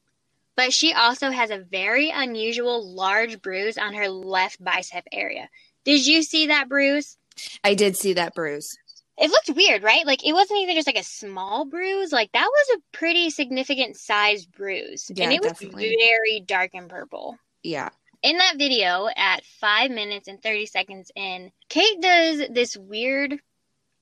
but 0.57 0.73
she 0.73 0.93
also 0.93 1.31
has 1.31 1.51
a 1.51 1.59
very 1.59 2.11
unusual 2.11 2.95
large 2.95 3.41
bruise 3.41 3.79
on 3.79 3.95
her 3.95 4.09
left 4.09 4.63
bicep 4.63 5.05
area. 5.13 5.49
Did 5.85 6.07
you 6.07 6.23
see 6.23 6.47
that 6.47 6.69
bruise? 6.69 7.17
I 7.65 7.75
did 7.75 7.97
see 7.97 8.13
that 8.15 8.35
bruise 8.35 8.77
it 9.19 9.31
looked 9.31 9.57
weird, 9.57 9.83
right? 9.83 10.07
Like 10.07 10.27
it 10.27 10.33
wasn't 10.33 10.61
even 10.61 10.75
just 10.75 10.87
like 10.87 10.99
a 10.99 11.03
small 11.03 11.65
bruise. 11.65 12.13
Like 12.13 12.33
that 12.33 12.49
was 12.51 12.77
a 12.77 12.97
pretty 12.97 13.31
significant 13.31 13.97
size 13.97 14.47
bruise. 14.47 15.11
Yeah, 15.15 15.25
and 15.25 15.33
it 15.35 15.43
definitely. 15.43 15.89
was 15.89 16.07
very 16.11 16.41
dark 16.41 16.71
and 16.75 16.89
purple. 16.89 17.39
Yeah. 17.63 17.91
In 18.23 18.39
that 18.39 18.57
video, 18.57 19.09
at 19.17 19.45
five 19.61 19.91
minutes 19.91 20.29
and 20.29 20.41
30 20.41 20.67
seconds 20.67 21.11
in, 21.17 21.51
Kate 21.69 22.01
does 22.01 22.43
this 22.51 22.77
weird 22.77 23.41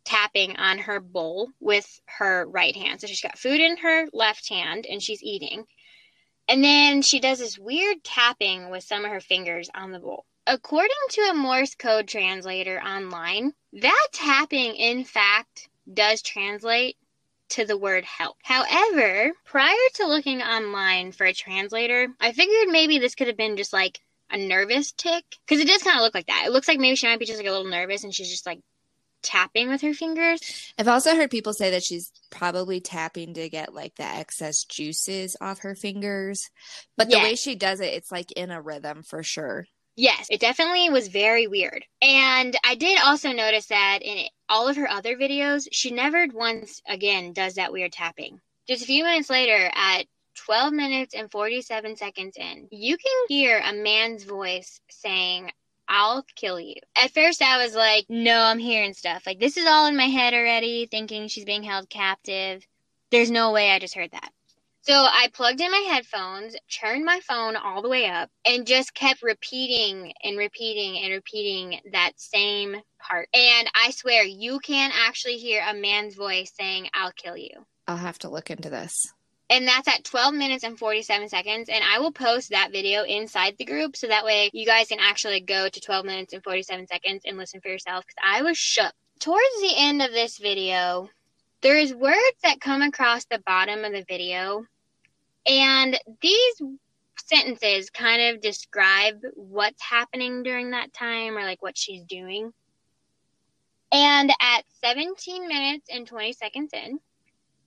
tapping 0.04 0.56
on 0.56 0.78
her 0.78 1.00
bowl 1.00 1.48
with 1.58 2.00
her 2.04 2.46
right 2.46 2.76
hand. 2.76 3.00
So 3.00 3.06
she's 3.06 3.22
got 3.22 3.38
food 3.38 3.60
in 3.60 3.78
her 3.78 4.06
left 4.12 4.48
hand 4.48 4.86
and 4.88 5.02
she's 5.02 5.22
eating. 5.22 5.64
And 6.48 6.64
then 6.64 7.02
she 7.02 7.20
does 7.20 7.38
this 7.38 7.58
weird 7.58 8.02
tapping 8.04 8.70
with 8.70 8.84
some 8.84 9.04
of 9.04 9.10
her 9.10 9.20
fingers 9.20 9.70
on 9.74 9.92
the 9.92 10.00
bowl. 10.00 10.26
According 10.52 10.90
to 11.10 11.20
a 11.30 11.34
Morse 11.34 11.76
code 11.76 12.08
translator 12.08 12.82
online, 12.82 13.52
that 13.72 14.06
tapping, 14.10 14.74
in 14.74 15.04
fact, 15.04 15.68
does 15.94 16.22
translate 16.22 16.96
to 17.50 17.64
the 17.64 17.78
word 17.78 18.04
help. 18.04 18.36
However, 18.42 19.30
prior 19.44 19.76
to 19.94 20.08
looking 20.08 20.42
online 20.42 21.12
for 21.12 21.24
a 21.24 21.32
translator, 21.32 22.08
I 22.20 22.32
figured 22.32 22.66
maybe 22.66 22.98
this 22.98 23.14
could 23.14 23.28
have 23.28 23.36
been 23.36 23.56
just 23.56 23.72
like 23.72 24.00
a 24.28 24.38
nervous 24.38 24.90
tick 24.90 25.24
because 25.46 25.62
it 25.62 25.68
does 25.68 25.84
kind 25.84 25.96
of 25.96 26.02
look 26.02 26.16
like 26.16 26.26
that. 26.26 26.42
It 26.46 26.50
looks 26.50 26.66
like 26.66 26.80
maybe 26.80 26.96
she 26.96 27.06
might 27.06 27.20
be 27.20 27.26
just 27.26 27.38
like 27.38 27.46
a 27.46 27.52
little 27.52 27.70
nervous 27.70 28.02
and 28.02 28.12
she's 28.12 28.30
just 28.30 28.44
like 28.44 28.58
tapping 29.22 29.68
with 29.68 29.82
her 29.82 29.94
fingers. 29.94 30.40
I've 30.76 30.88
also 30.88 31.14
heard 31.14 31.30
people 31.30 31.52
say 31.52 31.70
that 31.70 31.84
she's 31.84 32.10
probably 32.30 32.80
tapping 32.80 33.34
to 33.34 33.48
get 33.48 33.72
like 33.72 33.94
the 33.94 34.02
excess 34.02 34.64
juices 34.64 35.36
off 35.40 35.60
her 35.60 35.76
fingers. 35.76 36.50
But 36.96 37.08
the 37.08 37.18
way 37.18 37.36
she 37.36 37.54
does 37.54 37.78
it, 37.78 37.94
it's 37.94 38.10
like 38.10 38.32
in 38.32 38.50
a 38.50 38.60
rhythm 38.60 39.04
for 39.04 39.22
sure. 39.22 39.68
Yes, 40.00 40.28
it 40.30 40.40
definitely 40.40 40.88
was 40.88 41.08
very 41.08 41.46
weird. 41.46 41.84
And 42.00 42.56
I 42.64 42.74
did 42.74 42.98
also 43.04 43.32
notice 43.32 43.66
that 43.66 43.98
in 44.00 44.28
all 44.48 44.66
of 44.66 44.76
her 44.76 44.88
other 44.88 45.14
videos, 45.14 45.68
she 45.72 45.90
never 45.90 46.26
once 46.32 46.80
again 46.88 47.34
does 47.34 47.56
that 47.56 47.70
weird 47.70 47.92
tapping. 47.92 48.40
Just 48.66 48.82
a 48.82 48.86
few 48.86 49.04
minutes 49.04 49.28
later, 49.28 49.70
at 49.74 50.06
12 50.46 50.72
minutes 50.72 51.14
and 51.14 51.30
47 51.30 51.96
seconds 51.96 52.38
in, 52.38 52.66
you 52.70 52.96
can 52.96 53.12
hear 53.28 53.58
a 53.62 53.74
man's 53.74 54.24
voice 54.24 54.80
saying, 54.88 55.50
I'll 55.86 56.24
kill 56.34 56.58
you. 56.58 56.76
At 56.96 57.12
first, 57.12 57.42
I 57.42 57.62
was 57.62 57.74
like, 57.74 58.06
no, 58.08 58.40
I'm 58.40 58.58
hearing 58.58 58.94
stuff. 58.94 59.24
Like, 59.26 59.38
this 59.38 59.58
is 59.58 59.66
all 59.66 59.84
in 59.86 59.98
my 59.98 60.06
head 60.06 60.32
already, 60.32 60.86
thinking 60.86 61.28
she's 61.28 61.44
being 61.44 61.62
held 61.62 61.90
captive. 61.90 62.66
There's 63.10 63.30
no 63.30 63.52
way 63.52 63.70
I 63.70 63.78
just 63.78 63.96
heard 63.96 64.12
that. 64.12 64.32
So 64.82 64.94
I 64.94 65.28
plugged 65.34 65.60
in 65.60 65.70
my 65.70 65.84
headphones, 65.92 66.56
turned 66.70 67.04
my 67.04 67.20
phone 67.20 67.54
all 67.54 67.82
the 67.82 67.88
way 67.88 68.06
up, 68.06 68.30
and 68.46 68.66
just 68.66 68.94
kept 68.94 69.22
repeating 69.22 70.12
and 70.24 70.38
repeating 70.38 71.02
and 71.02 71.12
repeating 71.12 71.80
that 71.92 72.12
same 72.16 72.76
part. 72.98 73.28
And 73.34 73.70
I 73.74 73.90
swear, 73.90 74.24
you 74.24 74.58
can 74.60 74.90
actually 74.94 75.36
hear 75.36 75.62
a 75.68 75.74
man's 75.74 76.14
voice 76.14 76.52
saying, 76.58 76.88
I'll 76.94 77.12
kill 77.12 77.36
you. 77.36 77.66
I'll 77.86 77.98
have 77.98 78.18
to 78.20 78.30
look 78.30 78.50
into 78.50 78.70
this. 78.70 79.12
And 79.50 79.66
that's 79.66 79.88
at 79.88 80.04
12 80.04 80.32
minutes 80.32 80.64
and 80.64 80.78
47 80.78 81.28
seconds. 81.28 81.68
And 81.68 81.84
I 81.84 81.98
will 81.98 82.12
post 82.12 82.50
that 82.50 82.70
video 82.72 83.02
inside 83.02 83.56
the 83.58 83.64
group 83.64 83.96
so 83.96 84.06
that 84.06 84.24
way 84.24 84.48
you 84.52 84.64
guys 84.64 84.88
can 84.88 85.00
actually 85.00 85.40
go 85.40 85.68
to 85.68 85.80
12 85.80 86.06
minutes 86.06 86.32
and 86.32 86.42
47 86.42 86.86
seconds 86.86 87.22
and 87.26 87.36
listen 87.36 87.60
for 87.60 87.68
yourself 87.68 88.06
because 88.06 88.22
I 88.24 88.42
was 88.42 88.56
shook. 88.56 88.92
Towards 89.18 89.60
the 89.60 89.74
end 89.76 90.00
of 90.00 90.12
this 90.12 90.38
video, 90.38 91.10
there's 91.62 91.94
words 91.94 92.36
that 92.42 92.60
come 92.60 92.82
across 92.82 93.24
the 93.26 93.42
bottom 93.46 93.84
of 93.84 93.92
the 93.92 94.04
video, 94.08 94.64
and 95.46 95.98
these 96.20 96.62
sentences 97.16 97.90
kind 97.90 98.34
of 98.34 98.40
describe 98.40 99.20
what's 99.34 99.82
happening 99.82 100.42
during 100.42 100.70
that 100.70 100.92
time 100.92 101.36
or 101.36 101.42
like 101.42 101.62
what 101.62 101.76
she's 101.76 102.02
doing. 102.04 102.52
And 103.92 104.30
at 104.40 104.64
17 104.84 105.48
minutes 105.48 105.88
and 105.92 106.06
20 106.06 106.32
seconds 106.32 106.70
in, 106.72 107.00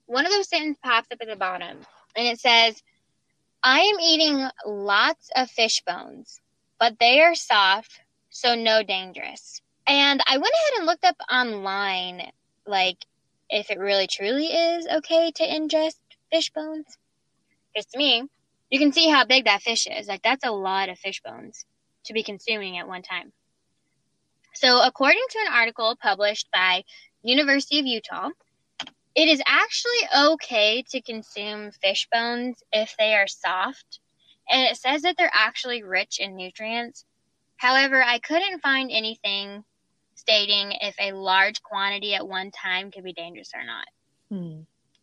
one 0.06 0.26
of 0.26 0.32
those 0.32 0.48
sentences 0.48 0.80
pops 0.82 1.08
up 1.12 1.18
at 1.20 1.28
the 1.28 1.36
bottom 1.36 1.78
and 2.16 2.26
it 2.26 2.40
says, 2.40 2.82
I 3.62 3.80
am 3.80 4.00
eating 4.00 4.46
lots 4.66 5.30
of 5.34 5.50
fish 5.50 5.82
bones, 5.86 6.40
but 6.78 6.98
they 6.98 7.20
are 7.20 7.34
soft, 7.34 8.00
so 8.30 8.54
no 8.54 8.82
dangerous. 8.82 9.62
And 9.86 10.22
I 10.26 10.36
went 10.36 10.52
ahead 10.52 10.78
and 10.78 10.86
looked 10.86 11.04
up 11.04 11.16
online, 11.30 12.30
like, 12.66 12.98
if 13.50 13.70
it 13.70 13.78
really 13.78 14.06
truly 14.06 14.46
is 14.46 14.86
okay 14.86 15.30
to 15.32 15.46
ingest 15.46 15.96
fish 16.32 16.50
bones. 16.50 16.98
Because 17.72 17.86
to 17.86 17.98
me, 17.98 18.24
you 18.70 18.78
can 18.78 18.92
see 18.92 19.08
how 19.08 19.24
big 19.24 19.44
that 19.44 19.62
fish 19.62 19.86
is. 19.86 20.08
Like, 20.08 20.22
that's 20.22 20.46
a 20.46 20.50
lot 20.50 20.88
of 20.88 20.98
fish 20.98 21.20
bones 21.24 21.64
to 22.04 22.12
be 22.12 22.22
consuming 22.22 22.78
at 22.78 22.88
one 22.88 23.02
time. 23.02 23.32
So, 24.54 24.80
according 24.82 25.24
to 25.30 25.38
an 25.46 25.52
article 25.52 25.96
published 26.00 26.48
by 26.52 26.84
University 27.22 27.80
of 27.80 27.86
Utah, 27.86 28.30
it 29.14 29.28
is 29.28 29.42
actually 29.46 30.08
okay 30.16 30.84
to 30.90 31.00
consume 31.00 31.70
fish 31.70 32.08
bones 32.10 32.62
if 32.72 32.94
they 32.98 33.14
are 33.14 33.26
soft, 33.26 34.00
and 34.48 34.62
it 34.62 34.76
says 34.76 35.02
that 35.02 35.16
they're 35.16 35.30
actually 35.32 35.82
rich 35.82 36.18
in 36.18 36.36
nutrients. 36.36 37.04
However, 37.56 38.02
I 38.02 38.18
couldn't 38.18 38.60
find 38.60 38.90
anything 38.92 39.64
stating 40.24 40.72
if 40.80 40.94
a 40.98 41.12
large 41.12 41.62
quantity 41.62 42.14
at 42.14 42.26
one 42.26 42.50
time 42.50 42.90
could 42.90 43.04
be 43.04 43.12
dangerous 43.12 43.50
or 43.54 43.64
not. 43.64 43.86
Hmm. 44.30 44.60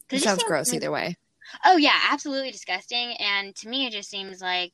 It 0.09 0.21
sounds 0.21 0.43
gross 0.43 0.73
either 0.73 0.91
way. 0.91 1.15
Oh 1.63 1.77
yeah, 1.77 1.97
absolutely 2.09 2.51
disgusting. 2.51 3.13
And 3.19 3.55
to 3.57 3.69
me, 3.69 3.85
it 3.85 3.93
just 3.93 4.09
seems 4.09 4.41
like 4.41 4.73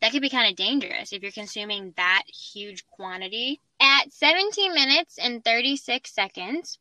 that 0.00 0.12
could 0.12 0.22
be 0.22 0.30
kind 0.30 0.50
of 0.50 0.56
dangerous 0.56 1.12
if 1.12 1.22
you're 1.22 1.32
consuming 1.32 1.92
that 1.96 2.22
huge 2.26 2.86
quantity. 2.86 3.60
At 3.80 4.12
17 4.12 4.72
minutes 4.72 5.18
and 5.18 5.44
36 5.44 6.12
seconds, 6.12 6.78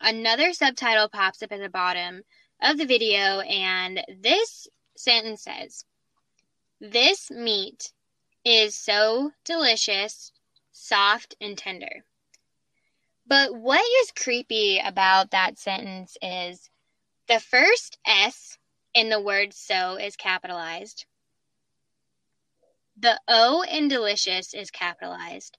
another 0.00 0.52
subtitle 0.52 1.08
pops 1.08 1.42
up 1.42 1.52
at 1.52 1.60
the 1.60 1.68
bottom 1.68 2.22
of 2.62 2.78
the 2.78 2.86
video, 2.86 3.40
and 3.40 4.02
this 4.20 4.68
sentence 4.96 5.44
says, 5.44 5.84
This 6.80 7.30
meat 7.30 7.92
is 8.44 8.74
so 8.74 9.32
delicious, 9.44 10.32
soft, 10.72 11.34
and 11.40 11.56
tender. 11.56 12.04
But 13.28 13.54
what 13.54 13.84
is 14.02 14.10
creepy 14.12 14.80
about 14.82 15.32
that 15.32 15.58
sentence 15.58 16.16
is 16.22 16.70
the 17.28 17.38
first 17.38 17.98
S 18.06 18.56
in 18.94 19.10
the 19.10 19.20
word 19.20 19.52
so 19.52 19.96
is 19.96 20.16
capitalized. 20.16 21.04
The 22.96 23.20
O 23.28 23.62
in 23.70 23.88
delicious 23.88 24.54
is 24.54 24.70
capitalized. 24.70 25.58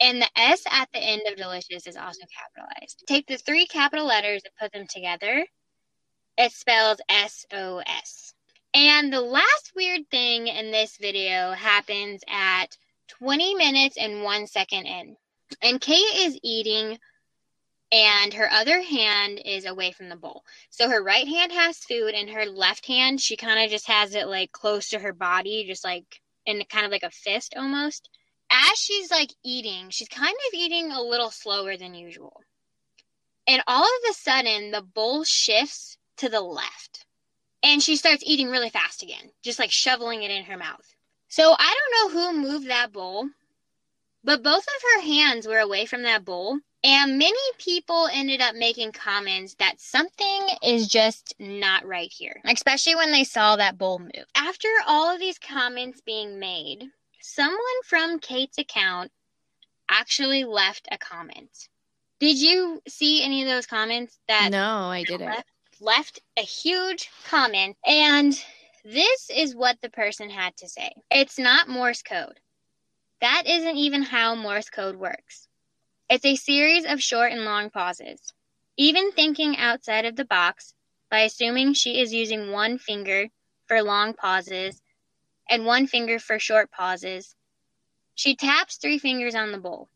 And 0.00 0.20
the 0.20 0.28
S 0.36 0.64
at 0.68 0.88
the 0.92 0.98
end 0.98 1.22
of 1.28 1.36
delicious 1.36 1.86
is 1.86 1.96
also 1.96 2.26
capitalized. 2.36 3.04
Take 3.06 3.28
the 3.28 3.36
three 3.36 3.66
capital 3.66 4.04
letters 4.04 4.42
and 4.44 4.52
put 4.60 4.72
them 4.72 4.88
together. 4.88 5.46
It 6.36 6.50
spells 6.50 7.00
S 7.08 7.46
O 7.52 7.78
S. 7.86 8.34
And 8.74 9.12
the 9.12 9.20
last 9.20 9.72
weird 9.76 10.10
thing 10.10 10.48
in 10.48 10.72
this 10.72 10.96
video 10.96 11.52
happens 11.52 12.22
at 12.28 12.76
20 13.20 13.54
minutes 13.54 13.96
and 13.96 14.24
one 14.24 14.48
second 14.48 14.86
in. 14.86 15.16
And 15.60 15.80
Kate 15.80 16.14
is 16.16 16.38
eating 16.42 16.98
and 17.92 18.32
her 18.32 18.50
other 18.50 18.80
hand 18.80 19.40
is 19.44 19.66
away 19.66 19.92
from 19.92 20.08
the 20.08 20.16
bowl. 20.16 20.44
So 20.70 20.88
her 20.88 21.02
right 21.02 21.28
hand 21.28 21.52
has 21.52 21.76
food 21.78 22.14
and 22.14 22.30
her 22.30 22.46
left 22.46 22.86
hand, 22.86 23.20
she 23.20 23.36
kind 23.36 23.62
of 23.62 23.70
just 23.70 23.86
has 23.86 24.14
it 24.14 24.26
like 24.28 24.50
close 24.50 24.88
to 24.88 24.98
her 24.98 25.12
body, 25.12 25.66
just 25.66 25.84
like 25.84 26.20
in 26.46 26.62
kind 26.70 26.86
of 26.86 26.90
like 26.90 27.02
a 27.02 27.10
fist 27.10 27.54
almost. 27.56 28.08
As 28.50 28.78
she's 28.78 29.10
like 29.10 29.30
eating, 29.44 29.90
she's 29.90 30.08
kind 30.08 30.34
of 30.34 30.54
eating 30.54 30.90
a 30.90 31.02
little 31.02 31.30
slower 31.30 31.76
than 31.76 31.94
usual. 31.94 32.40
And 33.46 33.62
all 33.66 33.84
of 33.84 34.10
a 34.10 34.14
sudden, 34.14 34.70
the 34.70 34.82
bowl 34.82 35.24
shifts 35.24 35.98
to 36.18 36.28
the 36.28 36.40
left. 36.40 37.04
And 37.62 37.82
she 37.82 37.96
starts 37.96 38.22
eating 38.26 38.48
really 38.48 38.70
fast 38.70 39.02
again, 39.02 39.30
just 39.42 39.58
like 39.58 39.70
shoveling 39.70 40.22
it 40.22 40.30
in 40.30 40.44
her 40.44 40.56
mouth. 40.56 40.86
So 41.28 41.54
I 41.58 41.76
don't 41.76 42.14
know 42.14 42.20
who 42.20 42.40
moved 42.40 42.68
that 42.68 42.92
bowl, 42.92 43.28
but 44.24 44.42
both 44.42 44.64
of 44.64 44.82
her 44.94 45.02
hands 45.02 45.46
were 45.46 45.58
away 45.58 45.86
from 45.86 46.02
that 46.02 46.24
bowl 46.24 46.58
and 46.84 47.18
many 47.18 47.38
people 47.58 48.08
ended 48.12 48.40
up 48.40 48.56
making 48.56 48.92
comments 48.92 49.54
that 49.56 49.80
something 49.80 50.48
is 50.64 50.88
just 50.88 51.34
not 51.38 51.86
right 51.86 52.12
here, 52.12 52.40
especially 52.44 52.96
when 52.96 53.12
they 53.12 53.24
saw 53.24 53.56
that 53.56 53.78
bowl 53.78 54.00
move. 54.00 54.26
After 54.34 54.68
all 54.86 55.12
of 55.12 55.20
these 55.20 55.38
comments 55.38 56.00
being 56.00 56.40
made, 56.40 56.84
someone 57.20 57.60
from 57.84 58.18
Kate's 58.18 58.58
account 58.58 59.12
actually 59.88 60.44
left 60.44 60.88
a 60.90 60.98
comment. 60.98 61.68
Did 62.18 62.40
you 62.40 62.82
see 62.88 63.22
any 63.22 63.42
of 63.42 63.48
those 63.48 63.66
comments 63.66 64.18
that 64.26 64.50
No, 64.50 64.88
I 64.88 65.04
didn't. 65.04 65.26
Left, 65.26 65.48
left 65.80 66.20
a 66.36 66.42
huge 66.42 67.10
comment 67.28 67.76
and 67.86 68.32
this 68.84 69.30
is 69.32 69.54
what 69.54 69.80
the 69.80 69.90
person 69.90 70.30
had 70.30 70.56
to 70.56 70.68
say. 70.68 70.90
It's 71.10 71.38
not 71.38 71.68
Morse 71.68 72.02
code. 72.02 72.40
That 73.22 73.44
isn't 73.46 73.76
even 73.76 74.02
how 74.02 74.34
Morse 74.34 74.68
code 74.68 74.96
works. 74.96 75.46
It's 76.10 76.24
a 76.24 76.34
series 76.34 76.84
of 76.84 77.00
short 77.00 77.30
and 77.30 77.44
long 77.44 77.70
pauses. 77.70 78.32
Even 78.76 79.12
thinking 79.12 79.56
outside 79.56 80.04
of 80.04 80.16
the 80.16 80.24
box 80.24 80.74
by 81.08 81.20
assuming 81.20 81.74
she 81.74 82.00
is 82.00 82.12
using 82.12 82.50
one 82.50 82.78
finger 82.78 83.28
for 83.66 83.80
long 83.80 84.12
pauses 84.12 84.82
and 85.48 85.64
one 85.64 85.86
finger 85.86 86.18
for 86.18 86.40
short 86.40 86.72
pauses, 86.72 87.36
she 88.16 88.34
taps 88.34 88.76
three 88.76 88.98
fingers 88.98 89.36
on 89.36 89.52
the 89.52 89.58
bowl. 89.58 89.88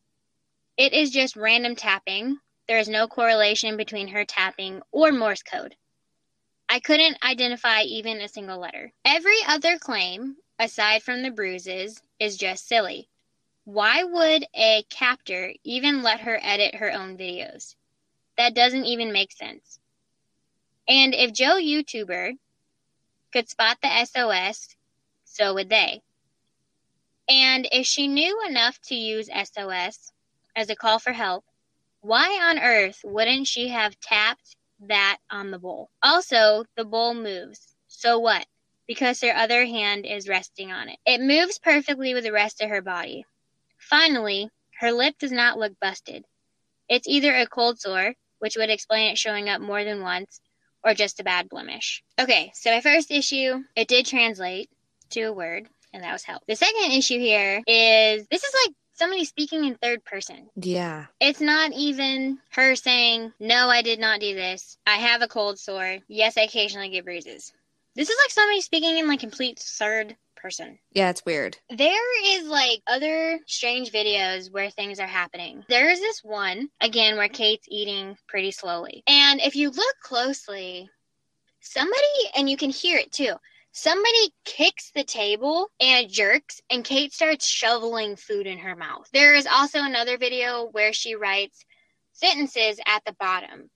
It 0.77 0.93
is 0.93 1.11
just 1.11 1.35
random 1.35 1.75
tapping. 1.75 2.39
There 2.69 2.79
is 2.79 2.89
no 2.89 3.09
correlation 3.09 3.77
between 3.77 4.07
her 4.07 4.25
tapping 4.25 4.83
or 4.93 5.11
Morse 5.11 5.43
code. 5.43 5.75
I 6.69 6.79
couldn't 6.79 7.19
identify 7.25 7.83
even 7.83 8.21
a 8.21 8.29
single 8.29 8.61
letter. 8.61 8.93
Every 9.05 9.39
other 9.49 9.79
claim, 9.81 10.37
aside 10.61 11.03
from 11.03 11.25
the 11.25 11.33
bruises, 11.33 12.01
is 12.21 12.37
just 12.37 12.69
silly. 12.69 13.09
Why 13.67 14.05
would 14.05 14.47
a 14.55 14.85
captor 14.89 15.53
even 15.65 16.03
let 16.03 16.21
her 16.21 16.39
edit 16.41 16.77
her 16.77 16.91
own 16.91 17.19
videos? 17.19 17.75
That 18.39 18.55
doesn't 18.55 18.85
even 18.85 19.13
make 19.13 19.33
sense. 19.33 19.81
And 20.89 21.13
if 21.13 21.33
Joe 21.33 21.57
YouTuber 21.57 22.39
could 23.33 23.49
spot 23.49 23.79
the 23.83 24.05
SOS, 24.05 24.77
so 25.25 25.53
would 25.55 25.69
they. 25.69 26.01
And 27.29 27.69
if 27.73 27.87
she 27.87 28.07
knew 28.07 28.41
enough 28.47 28.81
to 28.83 28.95
use 28.95 29.29
SOS 29.29 30.13
as 30.55 30.71
a 30.71 30.77
call 30.77 31.01
for 31.01 31.13
help, 31.13 31.45
why 32.01 32.39
on 32.51 32.59
earth 32.59 33.01
wouldn't 33.05 33.49
she 33.49 33.69
have 33.69 33.99
tapped 34.01 34.57
that 34.79 35.19
on 35.29 35.51
the 35.51 35.59
bowl? 35.59 35.91
Also, 36.03 36.65
the 36.77 36.85
bowl 36.85 37.15
moves. 37.15 37.75
So 37.89 38.21
what? 38.21 38.47
because 38.87 39.21
her 39.21 39.35
other 39.35 39.65
hand 39.67 40.07
is 40.07 40.29
resting 40.29 40.73
on 40.73 40.89
it. 40.89 40.99
It 41.05 41.21
moves 41.21 41.59
perfectly 41.59 42.15
with 42.15 42.25
the 42.25 42.33
rest 42.33 42.63
of 42.63 42.71
her 42.71 42.83
body. 42.83 43.27
Finally, 43.89 44.51
her 44.81 44.91
lip 44.91 45.15
does 45.19 45.31
not 45.31 45.59
look 45.59 45.73
busted. 45.81 46.25
It's 46.89 47.07
either 47.07 47.35
a 47.35 47.47
cold 47.47 47.81
sore, 47.81 48.15
which 48.41 48.57
would 48.57 48.69
explain 48.69 49.13
it 49.13 49.19
showing 49.19 49.49
up 49.49 49.61
more 49.61 49.85
than 49.85 50.03
once, 50.03 50.41
or 50.83 50.93
just 50.93 51.21
a 51.21 51.25
bad 51.25 51.49
blemish. 51.49 52.03
Okay, 52.19 52.51
so 52.55 52.73
my 52.73 52.81
first 52.81 53.13
issue, 53.13 53.63
it 53.77 53.87
did 53.87 54.05
translate 54.05 54.71
to 55.11 55.23
a 55.23 55.33
word, 55.33 55.69
and 55.93 56.03
that 56.03 56.13
was 56.13 56.25
help. 56.25 56.43
The 56.49 56.57
second 56.57 56.93
issue 56.93 57.19
here 57.19 57.63
is 57.67 58.27
this 58.27 58.43
is 58.43 58.55
like 58.67 58.75
somebody 58.95 59.25
speaking 59.25 59.65
in 59.65 59.77
third 59.77 60.05
person. 60.05 60.49
Yeah. 60.57 61.07
It's 61.21 61.41
not 61.41 61.73
even 61.73 62.39
her 62.51 62.75
saying, 62.75 63.33
No, 63.39 63.69
I 63.69 63.83
did 63.83 64.01
not 64.01 64.21
do 64.21 64.35
this. 64.35 64.79
I 64.85 64.97
have 64.97 65.23
a 65.23 65.29
cold 65.29 65.61
sore. 65.61 65.99
Yes, 66.09 66.37
I 66.37 66.43
occasionally 66.43 66.89
get 66.89 67.05
bruises. 67.05 67.53
This 67.95 68.11
is 68.11 68.17
like 68.25 68.33
somebody 68.33 68.61
speaking 68.63 68.99
in 68.99 69.07
like 69.07 69.21
complete 69.21 69.61
third 69.61 70.17
person. 70.47 70.79
Yeah, 70.93 71.11
it's 71.11 71.27
weird. 71.27 71.57
There 71.71 72.37
is 72.39 72.47
like 72.47 72.81
other 72.87 73.41
strange 73.49 73.91
videos 73.91 74.49
where 74.49 74.71
things 74.71 75.01
are 75.01 75.07
happening. 75.09 75.65
There 75.69 75.91
is 75.91 75.99
this 75.99 76.23
one, 76.23 76.69
again, 76.81 77.17
where 77.17 77.29
Kate's 77.29 77.67
eating 77.69 78.17
pretty 78.29 78.53
slowly. 78.53 79.03
And 79.09 79.41
if 79.41 79.57
you 79.57 79.71
look 79.71 79.97
closely, 80.01 80.89
somebody, 81.61 81.97
and 82.37 82.49
you 82.49 82.57
can 82.57 82.71
hear 82.71 82.97
it 82.97 83.11
too, 83.11 83.33
somebody 83.73 84.33
kicks 84.45 84.93
the 84.95 85.03
table 85.03 85.69
and 85.81 86.09
jerks, 86.09 86.61
and 86.71 86.85
Kate 86.85 87.13
starts 87.13 87.45
shoveling 87.45 88.15
food 88.15 88.47
in 88.47 88.59
her 88.59 88.77
mouth. 88.77 89.09
There 89.13 89.35
is 89.35 89.49
also 89.49 89.81
another 89.81 90.17
video 90.17 90.69
where 90.71 90.93
she 90.93 91.17
writes 91.17 91.65
sentences 92.13 92.79
at 92.87 93.03
the 93.05 93.17
bottom. 93.19 93.69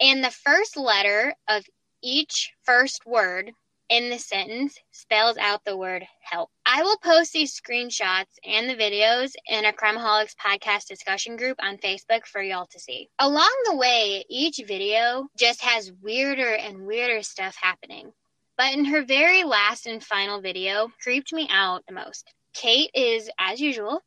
And 0.00 0.24
the 0.24 0.32
first 0.32 0.76
letter 0.76 1.36
of 1.48 1.64
each 2.02 2.50
first 2.64 3.06
word 3.06 3.52
in 3.90 4.08
the 4.08 4.18
sentence 4.18 4.78
spells 4.92 5.36
out 5.36 5.64
the 5.64 5.76
word 5.76 6.06
help. 6.22 6.48
I 6.64 6.82
will 6.82 6.96
post 6.98 7.32
these 7.32 7.60
screenshots 7.60 8.38
and 8.44 8.70
the 8.70 8.76
videos 8.76 9.32
in 9.48 9.64
a 9.64 9.72
Crimeaholics 9.72 10.34
podcast 10.36 10.86
discussion 10.86 11.36
group 11.36 11.58
on 11.60 11.76
Facebook 11.78 12.24
for 12.24 12.40
y'all 12.40 12.68
to 12.70 12.78
see. 12.78 13.08
Along 13.18 13.52
the 13.66 13.76
way, 13.76 14.24
each 14.30 14.60
video 14.66 15.26
just 15.36 15.60
has 15.62 15.92
weirder 16.00 16.54
and 16.54 16.86
weirder 16.86 17.22
stuff 17.22 17.56
happening. 17.60 18.12
But 18.56 18.74
in 18.74 18.84
her 18.84 19.04
very 19.04 19.42
last 19.42 19.86
and 19.86 20.02
final 20.02 20.40
video, 20.40 20.88
creeped 21.02 21.32
me 21.32 21.48
out 21.50 21.82
the 21.88 21.94
most. 21.94 22.32
Kate 22.54 22.90
is, 22.94 23.28
as 23.40 23.60
usual, 23.60 24.02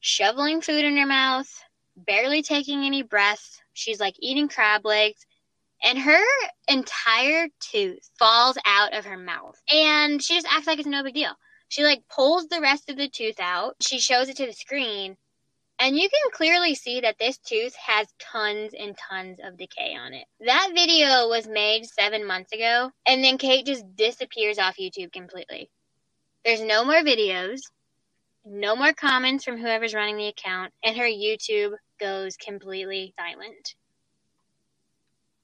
shoveling 0.00 0.62
food 0.62 0.84
in 0.84 0.96
her 0.96 1.06
mouth, 1.06 1.48
barely 1.96 2.42
taking 2.42 2.84
any 2.84 3.02
breath. 3.02 3.60
She's 3.72 4.00
like 4.00 4.16
eating 4.18 4.48
crab 4.48 4.84
legs 4.84 5.24
and 5.82 5.98
her 5.98 6.22
entire 6.68 7.48
tooth 7.60 8.10
falls 8.18 8.58
out 8.64 8.94
of 8.94 9.04
her 9.04 9.16
mouth. 9.16 9.60
And 9.72 10.22
she 10.22 10.34
just 10.34 10.46
acts 10.50 10.66
like 10.66 10.78
it's 10.78 10.88
no 10.88 11.02
big 11.02 11.14
deal. 11.14 11.32
She 11.68 11.84
like 11.84 12.02
pulls 12.08 12.48
the 12.48 12.60
rest 12.60 12.88
of 12.88 12.96
the 12.96 13.08
tooth 13.08 13.38
out. 13.40 13.76
She 13.80 13.98
shows 13.98 14.28
it 14.28 14.36
to 14.38 14.46
the 14.46 14.52
screen. 14.52 15.16
And 15.80 15.96
you 15.96 16.08
can 16.08 16.32
clearly 16.32 16.74
see 16.74 17.00
that 17.00 17.18
this 17.20 17.38
tooth 17.38 17.74
has 17.76 18.08
tons 18.18 18.72
and 18.76 18.96
tons 18.98 19.38
of 19.44 19.56
decay 19.56 19.94
on 19.94 20.12
it. 20.12 20.24
That 20.44 20.70
video 20.74 21.28
was 21.28 21.46
made 21.46 21.86
seven 21.86 22.26
months 22.26 22.52
ago, 22.52 22.90
and 23.06 23.22
then 23.22 23.38
Kate 23.38 23.64
just 23.64 23.84
disappears 23.94 24.58
off 24.58 24.76
YouTube 24.76 25.12
completely. 25.12 25.70
There's 26.44 26.62
no 26.62 26.84
more 26.84 27.02
videos, 27.04 27.60
no 28.44 28.74
more 28.74 28.92
comments 28.92 29.44
from 29.44 29.58
whoever's 29.58 29.94
running 29.94 30.16
the 30.16 30.26
account, 30.26 30.72
and 30.82 30.96
her 30.96 31.04
YouTube 31.04 31.74
goes 32.00 32.36
completely 32.36 33.14
silent 33.16 33.76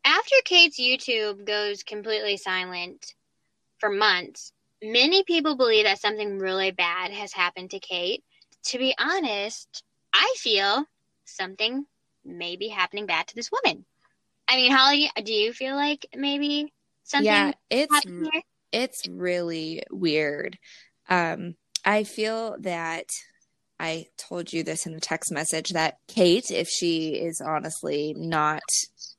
after 0.04 0.36
Kate's 0.44 0.78
YouTube 0.78 1.46
goes 1.46 1.82
completely 1.82 2.36
silent 2.36 3.14
for 3.78 3.90
months, 3.90 4.52
many 4.82 5.24
people 5.24 5.56
believe 5.56 5.84
that 5.84 6.00
something 6.00 6.38
really 6.38 6.70
bad 6.70 7.10
has 7.10 7.32
happened 7.32 7.70
to 7.70 7.80
Kate. 7.80 8.22
To 8.64 8.78
be 8.78 8.94
honest, 8.98 9.82
I 10.12 10.34
feel 10.38 10.84
something 11.24 11.86
may 12.24 12.56
be 12.56 12.68
happening 12.68 13.06
bad 13.06 13.26
to 13.28 13.34
this 13.34 13.50
woman. 13.50 13.84
I 14.48 14.56
mean, 14.56 14.72
Holly, 14.72 15.10
do 15.22 15.32
you 15.32 15.52
feel 15.52 15.74
like 15.74 16.06
maybe 16.14 16.72
something? 17.02 17.26
Yeah, 17.26 17.52
it's 17.70 18.06
it's 18.72 19.08
really 19.08 19.82
weird. 19.90 20.58
Um, 21.08 21.56
I 21.84 22.04
feel 22.04 22.56
that 22.60 23.12
I 23.78 24.06
told 24.16 24.52
you 24.52 24.62
this 24.62 24.86
in 24.86 24.94
a 24.94 25.00
text 25.00 25.32
message 25.32 25.70
that 25.70 25.96
Kate, 26.08 26.50
if 26.50 26.68
she 26.68 27.14
is 27.14 27.40
honestly 27.44 28.14
not 28.16 28.62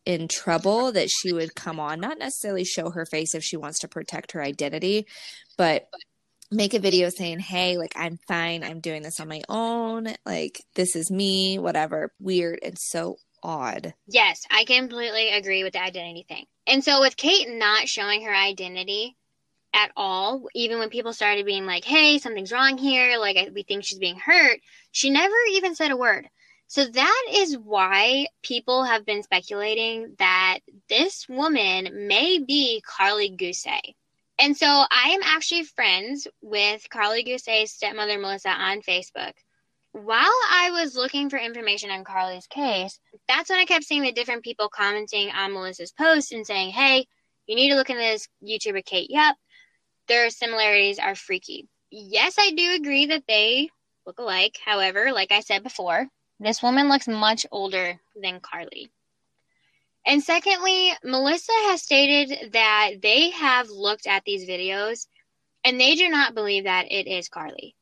in 0.05 0.27
trouble, 0.27 0.91
that 0.93 1.09
she 1.09 1.33
would 1.33 1.55
come 1.55 1.79
on, 1.79 1.99
not 1.99 2.19
necessarily 2.19 2.63
show 2.63 2.89
her 2.91 3.05
face 3.05 3.35
if 3.35 3.43
she 3.43 3.57
wants 3.57 3.79
to 3.79 3.87
protect 3.87 4.31
her 4.31 4.41
identity, 4.41 5.05
but 5.57 5.87
make 6.51 6.73
a 6.73 6.79
video 6.79 7.09
saying, 7.09 7.39
Hey, 7.39 7.77
like, 7.77 7.93
I'm 7.95 8.17
fine. 8.27 8.63
I'm 8.63 8.79
doing 8.79 9.01
this 9.01 9.19
on 9.19 9.27
my 9.27 9.41
own. 9.49 10.07
Like, 10.25 10.61
this 10.75 10.95
is 10.95 11.11
me, 11.11 11.59
whatever. 11.59 12.11
Weird 12.19 12.59
and 12.63 12.77
so 12.79 13.17
odd. 13.43 13.93
Yes, 14.07 14.41
I 14.49 14.63
completely 14.65 15.29
agree 15.29 15.63
with 15.63 15.73
the 15.73 15.83
identity 15.83 16.25
thing. 16.27 16.45
And 16.67 16.83
so, 16.83 16.99
with 17.01 17.17
Kate 17.17 17.47
not 17.49 17.87
showing 17.87 18.23
her 18.23 18.33
identity, 18.33 19.15
at 19.75 19.91
all. 19.95 20.47
Even 20.55 20.79
when 20.79 20.89
people 20.89 21.13
started 21.13 21.45
being 21.45 21.65
like, 21.65 21.83
hey, 21.83 22.17
something's 22.17 22.51
wrong 22.51 22.77
here, 22.77 23.19
like 23.19 23.49
we 23.53 23.61
think 23.61 23.83
she's 23.83 23.99
being 23.99 24.17
hurt, 24.17 24.59
she 24.91 25.09
never 25.11 25.35
even 25.51 25.75
said 25.75 25.91
a 25.91 25.97
word. 25.97 26.27
So 26.67 26.85
that 26.85 27.25
is 27.31 27.57
why 27.57 28.27
people 28.41 28.85
have 28.85 29.05
been 29.05 29.21
speculating 29.21 30.15
that 30.17 30.59
this 30.89 31.29
woman 31.29 32.07
may 32.07 32.39
be 32.39 32.81
Karlie 32.87 33.37
Gusé. 33.37 33.79
And 34.39 34.57
so 34.57 34.65
I 34.65 35.09
am 35.09 35.21
actually 35.23 35.63
friends 35.63 36.27
with 36.41 36.89
Karlie 36.89 37.25
Gusé's 37.25 37.71
stepmother, 37.71 38.17
Melissa, 38.17 38.49
on 38.49 38.81
Facebook. 38.81 39.33
While 39.91 40.19
I 40.51 40.71
was 40.71 40.95
looking 40.95 41.29
for 41.29 41.37
information 41.37 41.89
on 41.91 42.03
Karlie's 42.03 42.47
case, 42.47 42.99
that's 43.29 43.49
when 43.49 43.59
I 43.59 43.65
kept 43.65 43.85
seeing 43.85 44.01
the 44.01 44.11
different 44.11 44.43
people 44.43 44.67
commenting 44.67 45.29
on 45.29 45.53
Melissa's 45.53 45.93
post 45.93 46.33
and 46.33 46.45
saying, 46.45 46.71
hey, 46.71 47.07
you 47.45 47.55
need 47.55 47.69
to 47.69 47.75
look 47.75 47.89
into 47.89 48.01
this 48.01 48.27
YouTuber 48.43 48.83
Kate 48.83 49.09
Yup 49.09 49.37
their 50.07 50.29
similarities 50.29 50.99
are 50.99 51.15
freaky. 51.15 51.67
Yes, 51.89 52.35
I 52.39 52.51
do 52.51 52.73
agree 52.73 53.05
that 53.07 53.23
they 53.27 53.69
look 54.05 54.19
alike. 54.19 54.57
However, 54.63 55.11
like 55.11 55.31
I 55.31 55.39
said 55.39 55.63
before, 55.63 56.07
this 56.39 56.61
woman 56.61 56.89
looks 56.89 57.07
much 57.07 57.45
older 57.51 57.99
than 58.21 58.39
Karlie. 58.39 58.89
And 60.05 60.21
secondly, 60.23 60.91
Melissa 61.03 61.53
has 61.67 61.81
stated 61.81 62.51
that 62.53 63.01
they 63.01 63.31
have 63.31 63.69
looked 63.69 64.05
at 64.05 64.23
these 64.23 64.47
videos 64.47 65.07
and 65.63 65.79
they 65.79 65.95
do 65.95 66.09
not 66.09 66.35
believe 66.35 66.65
that 66.65 66.91
it 66.91 67.07
is 67.07 67.27
Karlie. 67.27 67.75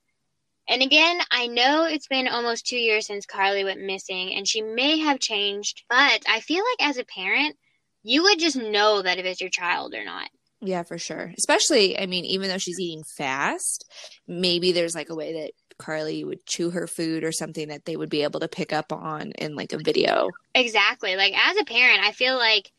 And 0.69 0.81
again, 0.81 1.19
I 1.29 1.47
know 1.47 1.83
it's 1.83 2.07
been 2.07 2.29
almost 2.29 2.65
two 2.65 2.77
years 2.77 3.07
since 3.07 3.25
Karlie 3.25 3.65
went 3.65 3.81
missing 3.81 4.33
and 4.33 4.47
she 4.47 4.61
may 4.61 4.99
have 4.99 5.19
changed, 5.19 5.83
but 5.89 6.23
I 6.27 6.39
feel 6.39 6.63
like 6.63 6.87
as 6.87 6.97
a 6.97 7.03
parent, 7.03 7.57
you 8.03 8.23
would 8.23 8.39
just 8.39 8.55
know 8.55 9.01
that 9.01 9.17
if 9.17 9.25
it's 9.25 9.41
your 9.41 9.49
child 9.49 9.93
or 9.93 10.05
not. 10.05 10.29
Yeah, 10.65 10.83
for 10.83 10.97
sure. 10.97 11.33
Especially, 11.37 11.99
I 11.99 12.05
mean, 12.05 12.23
even 12.25 12.47
though 12.47 12.57
she's 12.57 12.79
eating 12.79 13.03
fast, 13.17 13.91
maybe 14.27 14.71
there's 14.71 14.95
like 14.95 15.09
a 15.09 15.15
way 15.15 15.33
that 15.33 15.51
Karlie 15.77 16.25
would 16.25 16.45
chew 16.45 16.69
her 16.69 16.87
food 16.87 17.23
or 17.23 17.33
something 17.33 17.67
that 17.67 17.85
they 17.85 17.97
would 17.97 18.09
be 18.09 18.23
able 18.23 18.39
to 18.39 18.47
pick 18.47 18.71
up 18.71 18.93
on 18.93 19.31
in 19.33 19.55
like 19.55 19.73
a 19.73 19.77
video. 19.77 20.29
Exactly. 20.55 21.15
Like 21.17 21.33
as 21.37 21.57
a 21.57 21.65
parent, 21.65 22.01
I 22.01 22.13
feel 22.13 22.37
like 22.37 22.71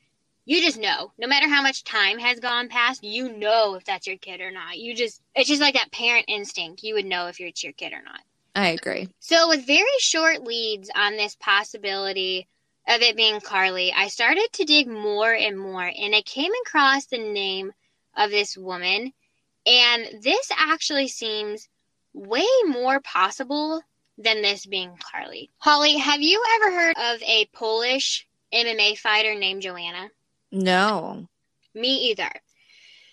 you 0.46 0.62
just 0.62 0.78
know. 0.78 1.12
No 1.18 1.26
matter 1.26 1.48
how 1.48 1.62
much 1.62 1.84
time 1.84 2.18
has 2.18 2.40
gone 2.40 2.68
past, 2.68 3.04
you 3.04 3.36
know 3.36 3.74
if 3.74 3.84
that's 3.84 4.06
your 4.06 4.16
kid 4.16 4.40
or 4.40 4.50
not. 4.50 4.78
You 4.78 4.94
just 4.94 5.20
it's 5.34 5.48
just 5.48 5.60
like 5.60 5.74
that 5.74 5.92
parent 5.92 6.24
instinct. 6.28 6.82
You 6.82 6.94
would 6.94 7.06
know 7.06 7.26
if 7.26 7.38
it's 7.40 7.62
your 7.62 7.72
kid 7.72 7.92
or 7.92 8.02
not. 8.02 8.20
I 8.54 8.68
agree. 8.68 9.08
So 9.20 9.48
with 9.48 9.66
very 9.66 9.84
short 9.98 10.42
leads 10.42 10.90
on 10.94 11.16
this 11.16 11.36
possibility 11.36 12.46
of 12.86 13.00
it 13.00 13.16
being 13.16 13.40
Karlie, 13.40 13.92
I 13.94 14.08
started 14.08 14.48
to 14.52 14.64
dig 14.64 14.88
more 14.88 15.32
and 15.32 15.58
more, 15.58 15.84
and 15.84 16.14
I 16.14 16.22
came 16.22 16.52
across 16.66 17.06
the 17.06 17.18
name 17.18 17.72
of 18.16 18.30
this 18.30 18.56
woman. 18.56 19.12
And 19.66 20.22
this 20.22 20.50
actually 20.56 21.08
seems 21.08 21.68
way 22.12 22.46
more 22.66 23.00
possible 23.00 23.82
than 24.18 24.42
this 24.42 24.66
being 24.66 24.96
Karlie. 24.98 25.50
Holly, 25.58 25.96
have 25.96 26.20
you 26.20 26.42
ever 26.56 26.70
heard 26.72 26.96
of 26.96 27.22
a 27.22 27.48
Polish 27.52 28.26
MMA 28.52 28.98
fighter 28.98 29.34
named 29.34 29.62
Joanna? 29.62 30.10
No. 30.52 31.28
Me 31.74 32.10
either. 32.10 32.30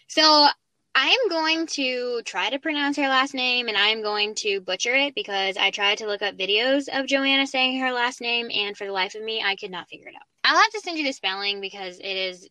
So 0.07 0.47
I'm 0.93 1.29
going 1.29 1.67
to 1.67 2.21
try 2.25 2.49
to 2.49 2.59
pronounce 2.59 2.97
her 2.97 3.07
last 3.07 3.33
name 3.33 3.67
and 3.67 3.77
I'm 3.77 4.01
going 4.01 4.35
to 4.39 4.59
butcher 4.59 4.93
it 4.93 5.15
because 5.15 5.55
I 5.57 5.71
tried 5.71 5.99
to 5.99 6.07
look 6.07 6.21
up 6.21 6.37
videos 6.37 6.87
of 6.91 7.07
Joanna 7.07 7.47
saying 7.47 7.79
her 7.79 7.91
last 7.91 8.19
name 8.19 8.49
and 8.53 8.75
for 8.75 8.85
the 8.85 8.91
life 8.91 9.15
of 9.15 9.23
me, 9.23 9.41
I 9.43 9.55
could 9.55 9.71
not 9.71 9.87
figure 9.87 10.09
it 10.09 10.15
out. 10.15 10.27
I'll 10.43 10.61
have 10.61 10.71
to 10.71 10.81
send 10.81 10.97
you 10.97 11.05
the 11.05 11.13
spelling 11.13 11.61
because 11.61 11.99
it 11.99 12.03
is, 12.03 12.49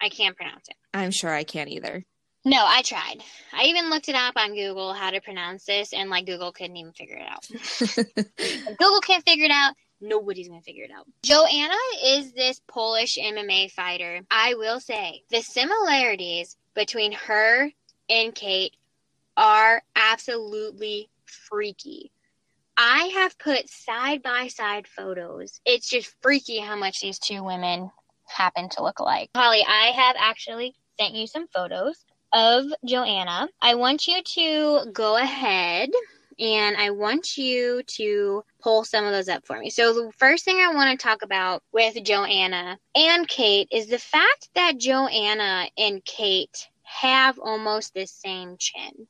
I 0.00 0.10
can't 0.10 0.36
pronounce 0.36 0.68
it. 0.68 0.76
I'm 0.92 1.10
sure 1.10 1.32
I 1.32 1.44
can't 1.44 1.70
either. 1.70 2.04
No, 2.44 2.64
I 2.66 2.82
tried. 2.82 3.22
I 3.52 3.64
even 3.64 3.90
looked 3.90 4.08
it 4.08 4.14
up 4.14 4.34
on 4.36 4.54
Google 4.54 4.92
how 4.92 5.10
to 5.10 5.20
pronounce 5.20 5.64
this 5.64 5.92
and 5.92 6.10
like 6.10 6.26
Google 6.26 6.52
couldn't 6.52 6.76
even 6.76 6.92
figure 6.92 7.18
it 7.18 7.26
out. 7.28 7.46
Google 8.78 9.00
can't 9.00 9.24
figure 9.24 9.46
it 9.46 9.50
out. 9.50 9.74
Nobody's 10.00 10.48
going 10.48 10.60
to 10.60 10.64
figure 10.64 10.84
it 10.84 10.90
out. 10.96 11.06
Joanna 11.22 11.74
is 12.04 12.32
this 12.32 12.60
Polish 12.68 13.18
MMA 13.18 13.70
fighter. 13.72 14.20
I 14.30 14.54
will 14.54 14.80
say 14.80 15.22
the 15.30 15.42
similarities 15.42 16.56
between 16.74 17.12
her 17.12 17.70
and 18.08 18.34
Kate 18.34 18.74
are 19.36 19.82
absolutely 19.96 21.10
freaky. 21.26 22.12
I 22.76 23.10
have 23.14 23.38
put 23.38 23.68
side 23.68 24.22
by 24.22 24.46
side 24.46 24.86
photos. 24.86 25.60
It's 25.64 25.90
just 25.90 26.14
freaky 26.22 26.58
how 26.58 26.76
much 26.76 27.00
these 27.00 27.18
two 27.18 27.42
women 27.42 27.90
happen 28.26 28.68
to 28.70 28.82
look 28.84 29.00
alike. 29.00 29.30
Holly, 29.34 29.64
I 29.66 29.90
have 29.96 30.16
actually 30.18 30.74
sent 30.98 31.14
you 31.14 31.26
some 31.26 31.48
photos 31.48 32.04
of 32.32 32.66
Joanna. 32.84 33.48
I 33.60 33.74
want 33.74 34.06
you 34.06 34.22
to 34.22 34.92
go 34.92 35.16
ahead 35.16 35.90
and 36.38 36.76
I 36.76 36.90
want 36.90 37.36
you 37.36 37.82
to 37.82 38.44
pull 38.60 38.84
some 38.84 39.04
of 39.04 39.12
those 39.12 39.28
up 39.28 39.46
for 39.46 39.58
me. 39.58 39.70
So, 39.70 39.92
the 39.92 40.12
first 40.12 40.44
thing 40.44 40.58
I 40.58 40.74
want 40.74 40.98
to 40.98 41.02
talk 41.02 41.22
about 41.22 41.62
with 41.72 42.02
Joanna 42.04 42.78
and 42.94 43.26
Kate 43.28 43.68
is 43.70 43.86
the 43.86 43.98
fact 43.98 44.48
that 44.54 44.78
Joanna 44.78 45.68
and 45.76 46.04
Kate 46.04 46.68
have 46.82 47.38
almost 47.38 47.94
the 47.94 48.06
same 48.06 48.56
chin. 48.58 49.06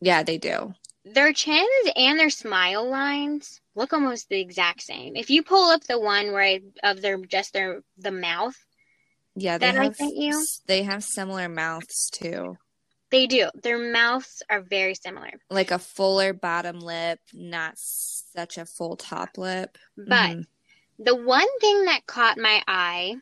Yeah, 0.00 0.22
they 0.22 0.38
do. 0.38 0.74
Their 1.04 1.32
chins 1.32 1.90
and 1.94 2.18
their 2.18 2.30
smile 2.30 2.88
lines 2.88 3.60
look 3.74 3.92
almost 3.92 4.28
the 4.28 4.40
exact 4.40 4.82
same. 4.82 5.16
If 5.16 5.30
you 5.30 5.42
pull 5.42 5.70
up 5.70 5.84
the 5.84 6.00
one 6.00 6.32
where 6.32 6.42
I, 6.42 6.60
of 6.82 7.00
their 7.00 7.16
just 7.18 7.52
their 7.52 7.82
the 7.96 8.10
mouth, 8.10 8.56
Yeah, 9.36 9.58
they 9.58 9.66
That 9.66 9.76
I 9.80 9.84
have 9.84 9.96
sent 9.96 10.16
you? 10.16 10.44
they 10.66 10.82
have 10.82 11.04
similar 11.04 11.48
mouths 11.48 12.10
too. 12.10 12.58
They 13.10 13.26
do. 13.26 13.48
Their 13.62 13.78
mouths 13.78 14.42
are 14.50 14.60
very 14.60 14.94
similar. 14.94 15.32
Like 15.50 15.70
a 15.70 15.78
fuller 15.78 16.32
bottom 16.32 16.80
lip, 16.80 17.20
not 17.32 17.74
such 17.76 18.58
a 18.58 18.66
full 18.66 18.96
top 18.96 19.38
lip. 19.38 19.78
But 19.96 20.36
Mhm. 20.36 20.46
the 20.98 21.14
one 21.14 21.58
thing 21.60 21.84
that 21.84 22.06
caught 22.06 22.38
my 22.38 22.62
eye 22.66 23.16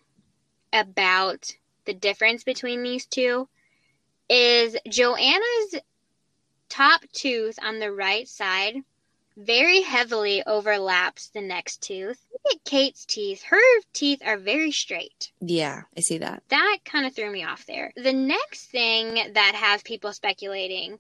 about 0.72 1.54
the 1.84 1.94
difference 1.94 2.44
between 2.44 2.82
these 2.82 3.06
two 3.06 3.48
is 4.28 4.76
Joanna's 4.88 5.76
top 6.68 7.02
tooth 7.12 7.58
on 7.62 7.78
the 7.78 7.92
right 7.92 8.26
side 8.26 8.76
very 9.36 9.82
heavily 9.82 10.42
overlaps 10.44 11.28
the 11.28 11.40
next 11.40 11.82
tooth. 11.82 12.24
At 12.52 12.64
Kate's 12.64 13.06
teeth. 13.06 13.42
Her 13.42 13.80
teeth 13.92 14.20
are 14.24 14.36
very 14.36 14.70
straight. 14.70 15.32
yeah, 15.40 15.82
I 15.96 16.00
see 16.00 16.18
that. 16.18 16.42
That 16.48 16.78
kind 16.84 17.06
of 17.06 17.14
threw 17.14 17.30
me 17.30 17.44
off 17.44 17.64
there. 17.66 17.92
The 17.96 18.12
next 18.12 18.66
thing 18.66 19.14
that 19.32 19.54
has 19.54 19.82
people 19.82 20.12
speculating 20.12 20.98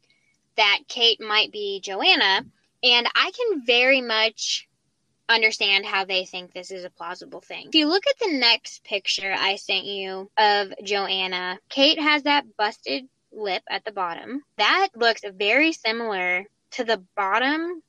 that 0.56 0.80
Kate 0.88 1.20
might 1.20 1.52
be 1.52 1.80
Joanna, 1.80 2.46
and 2.82 3.08
I 3.14 3.30
can 3.36 3.66
very 3.66 4.00
much 4.00 4.68
understand 5.28 5.86
how 5.86 6.04
they 6.04 6.24
think 6.24 6.52
this 6.52 6.70
is 6.70 6.84
a 6.84 6.90
plausible 6.90 7.40
thing. 7.40 7.68
If 7.68 7.74
you 7.74 7.88
look 7.88 8.06
at 8.06 8.18
the 8.18 8.36
next 8.38 8.84
picture 8.84 9.34
I 9.36 9.56
sent 9.56 9.84
you 9.84 10.30
of 10.36 10.72
Joanna, 10.82 11.58
Kate 11.68 11.98
has 11.98 12.22
that 12.24 12.56
busted 12.56 13.04
lip 13.32 13.62
at 13.68 13.84
the 13.84 13.92
bottom. 13.92 14.42
That 14.58 14.88
looks 14.94 15.22
very 15.34 15.72
similar 15.72 16.44
to 16.72 16.84
the 16.84 17.02
bottom 17.16 17.82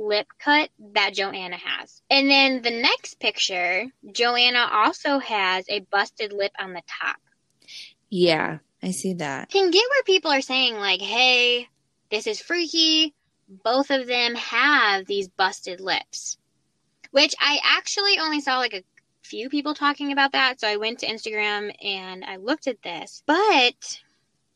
lip 0.00 0.26
cut 0.38 0.70
that 0.94 1.14
Joanna 1.14 1.56
has. 1.56 2.02
And 2.10 2.30
then 2.30 2.62
the 2.62 2.70
next 2.70 3.20
picture, 3.20 3.86
Joanna 4.12 4.68
also 4.72 5.18
has 5.18 5.66
a 5.68 5.80
busted 5.80 6.32
lip 6.32 6.52
on 6.58 6.72
the 6.72 6.82
top. 7.00 7.16
Yeah, 8.08 8.58
I 8.82 8.90
see 8.90 9.14
that. 9.14 9.50
Can 9.50 9.70
get 9.70 9.84
where 9.90 10.02
people 10.04 10.32
are 10.32 10.40
saying, 10.40 10.76
like, 10.76 11.00
hey, 11.00 11.68
this 12.10 12.26
is 12.26 12.40
freaky. 12.40 13.14
Both 13.48 13.90
of 13.90 14.06
them 14.06 14.34
have 14.34 15.06
these 15.06 15.28
busted 15.28 15.80
lips. 15.80 16.38
Which 17.10 17.34
I 17.40 17.58
actually 17.62 18.18
only 18.18 18.40
saw 18.40 18.58
like 18.58 18.74
a 18.74 18.84
few 19.22 19.48
people 19.48 19.74
talking 19.74 20.12
about 20.12 20.32
that. 20.32 20.60
So 20.60 20.68
I 20.68 20.76
went 20.76 21.00
to 21.00 21.06
Instagram 21.06 21.72
and 21.84 22.24
I 22.24 22.36
looked 22.36 22.66
at 22.66 22.82
this. 22.82 23.22
But 23.26 23.98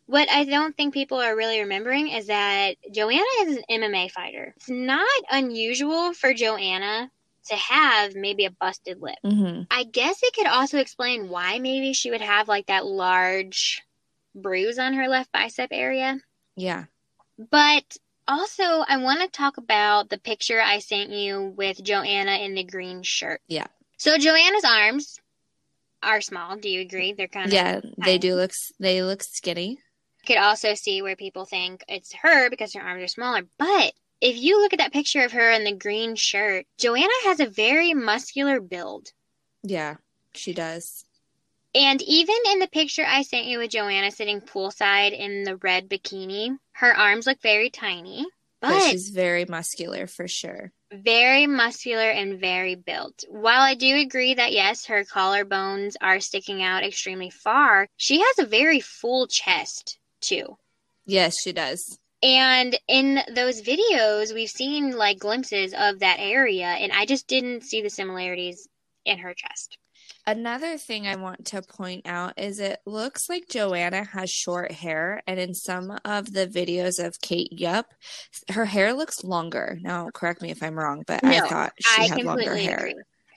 what 0.07 0.31
I 0.31 0.45
don't 0.45 0.77
think 0.77 0.93
people 0.93 1.19
are 1.21 1.37
really 1.37 1.61
remembering 1.61 2.09
is 2.09 2.27
that 2.27 2.77
Joanna 2.93 3.25
is 3.43 3.57
an 3.57 3.63
MMA 3.83 4.11
fighter. 4.11 4.53
It's 4.57 4.69
not 4.69 5.09
unusual 5.31 6.13
for 6.13 6.35
Joanna 6.35 7.11
to 7.49 7.57
have 7.57 8.15
maybe 8.15 8.45
a 8.45 8.51
busted 8.51 9.01
lip. 9.01 9.19
hmm 9.25 9.63
I 9.71 9.85
guess 9.85 10.21
it 10.23 10.35
could 10.35 10.47
also 10.47 10.79
explain 10.79 11.29
why 11.29 11.59
maybe 11.59 11.93
she 11.95 12.11
would 12.11 12.21
have 12.21 12.49
like 12.49 12.67
that 12.67 12.87
large 12.87 13.83
bruise 14.35 14.79
on 14.79 14.95
her 14.95 15.09
left 15.09 15.33
bicep 15.33 15.69
area. 15.73 16.19
Yeah. 16.57 16.85
But 17.51 17.97
also, 18.29 18.63
I 18.63 18.99
want 18.99 19.21
to 19.21 19.29
talk 19.29 19.57
about 19.57 20.09
the 20.09 20.19
picture 20.19 20.61
I 20.61 20.79
sent 20.79 21.11
you 21.11 21.53
with 21.57 21.83
Joanna 21.83 22.37
in 22.37 22.55
the 22.55 22.65
green 22.65 23.03
shirt. 23.03 23.41
Yeah. 23.49 23.67
So 23.97 24.17
Joanna's 24.19 24.65
arms 24.65 25.19
are 26.03 26.21
small. 26.21 26.57
Do 26.57 26.69
you 26.69 26.83
agree? 26.83 27.13
They're 27.13 27.29
kind 27.29 27.47
of 27.47 27.53
Yeah, 27.53 27.81
they 27.99 28.19
do 28.19 28.35
look 28.35 28.53
they 28.79 29.03
look 29.03 29.23
skinny. 29.23 29.79
Could 30.25 30.39
also 30.39 30.75
see 30.75 31.03
where 31.03 31.17
people 31.17 31.45
think 31.45 31.85
it's 31.89 32.13
her 32.15 32.51
because 32.51 32.75
her 32.75 32.83
arms 32.83 33.03
are 33.03 33.09
smaller. 33.09 33.43
But 33.59 33.93
if 34.21 34.37
you 34.37 34.61
look 34.61 34.73
at 34.73 34.79
that 34.79 34.93
picture 34.93 35.23
of 35.25 35.33
her 35.33 35.51
in 35.53 35.65
the 35.65 35.73
green 35.77 36.17
shirt, 36.17 36.67
Joanna 36.79 37.13
has 37.25 37.41
a 37.41 37.47
very 37.47 37.95
muscular 37.95 38.61
build. 38.61 39.09
Yeah, 39.63 39.97
she 40.35 40.53
does. 40.53 41.05
And 41.75 42.01
even 42.03 42.37
in 42.53 42.61
the 42.61 42.69
picture 42.69 43.05
I 43.07 43.23
sent 43.23 43.47
you 43.47 43.59
with 43.59 43.71
Joanna 43.73 44.11
sitting 44.13 44.41
poolside 44.41 45.13
in 45.19 45.43
the 45.43 45.57
red 45.57 45.89
bikini, 45.89 46.57
her 46.73 46.97
arms 46.97 47.27
look 47.27 47.41
very 47.43 47.69
tiny, 47.71 48.27
But, 48.61 48.71
but 48.71 48.91
she's 48.91 49.11
very 49.11 49.45
muscular 49.45 50.07
for 50.07 50.29
sure. 50.29 50.73
very 50.93 51.49
muscular 51.49 52.09
and 52.11 52.39
very 52.39 52.77
built. 52.77 53.25
While 53.29 53.61
I 53.63 53.75
do 53.75 53.97
agree 53.97 54.35
that 54.35 54.53
yes, 54.53 54.87
her 54.87 55.03
collarbones 55.05 55.97
are 56.01 56.21
sticking 56.21 56.63
out 56.63 56.85
extremely 56.85 57.31
far, 57.31 57.89
she 57.97 58.21
has 58.21 58.39
a 58.39 58.47
very 58.47 58.79
full 58.79 59.27
chest 59.27 59.99
too. 60.27 60.57
Yes, 61.07 61.35
she 61.43 61.53
does. 61.53 61.99
And 62.23 62.79
in 62.89 63.21
those 63.35 63.61
videos, 63.61 64.33
we've 64.33 64.49
seen 64.49 64.97
like 64.97 65.19
glimpses 65.19 65.75
of 65.77 65.99
that 65.99 66.17
area, 66.21 66.67
and 66.67 66.91
I 66.93 67.05
just 67.05 67.27
didn't 67.29 67.65
see 67.65 67.83
the 67.83 67.91
similarities 67.91 68.67
in 69.05 69.19
her 69.19 69.35
chest. 69.35 69.77
Another 70.27 70.79
thing 70.79 71.07
I 71.07 71.17
want 71.17 71.45
to 71.47 71.61
point 71.61 72.07
out 72.07 72.39
is 72.39 72.59
it 72.59 72.81
looks 72.87 73.29
like 73.29 73.49
Joanna 73.49 74.05
has 74.05 74.31
short 74.31 74.73
hair, 74.73 75.23
and 75.27 75.39
in 75.39 75.53
some 75.53 75.99
of 76.05 76.33
the 76.33 76.47
videos 76.47 77.05
of 77.05 77.21
Kate 77.21 77.53
Yup, 77.53 77.93
her 78.51 78.65
hair 78.65 78.95
looks 78.95 79.23
longer. 79.23 79.79
Now, 79.83 80.09
correct 80.09 80.41
me 80.41 80.51
if 80.51 80.63
I'm 80.63 80.79
wrong, 80.79 81.05
but 81.07 81.23
I 81.23 81.41
thought 81.41 81.75
she 81.79 82.03
I 82.03 82.07
had 82.07 82.23
longer 82.23 82.57
hair. 82.57 82.79
agree. 82.79 82.95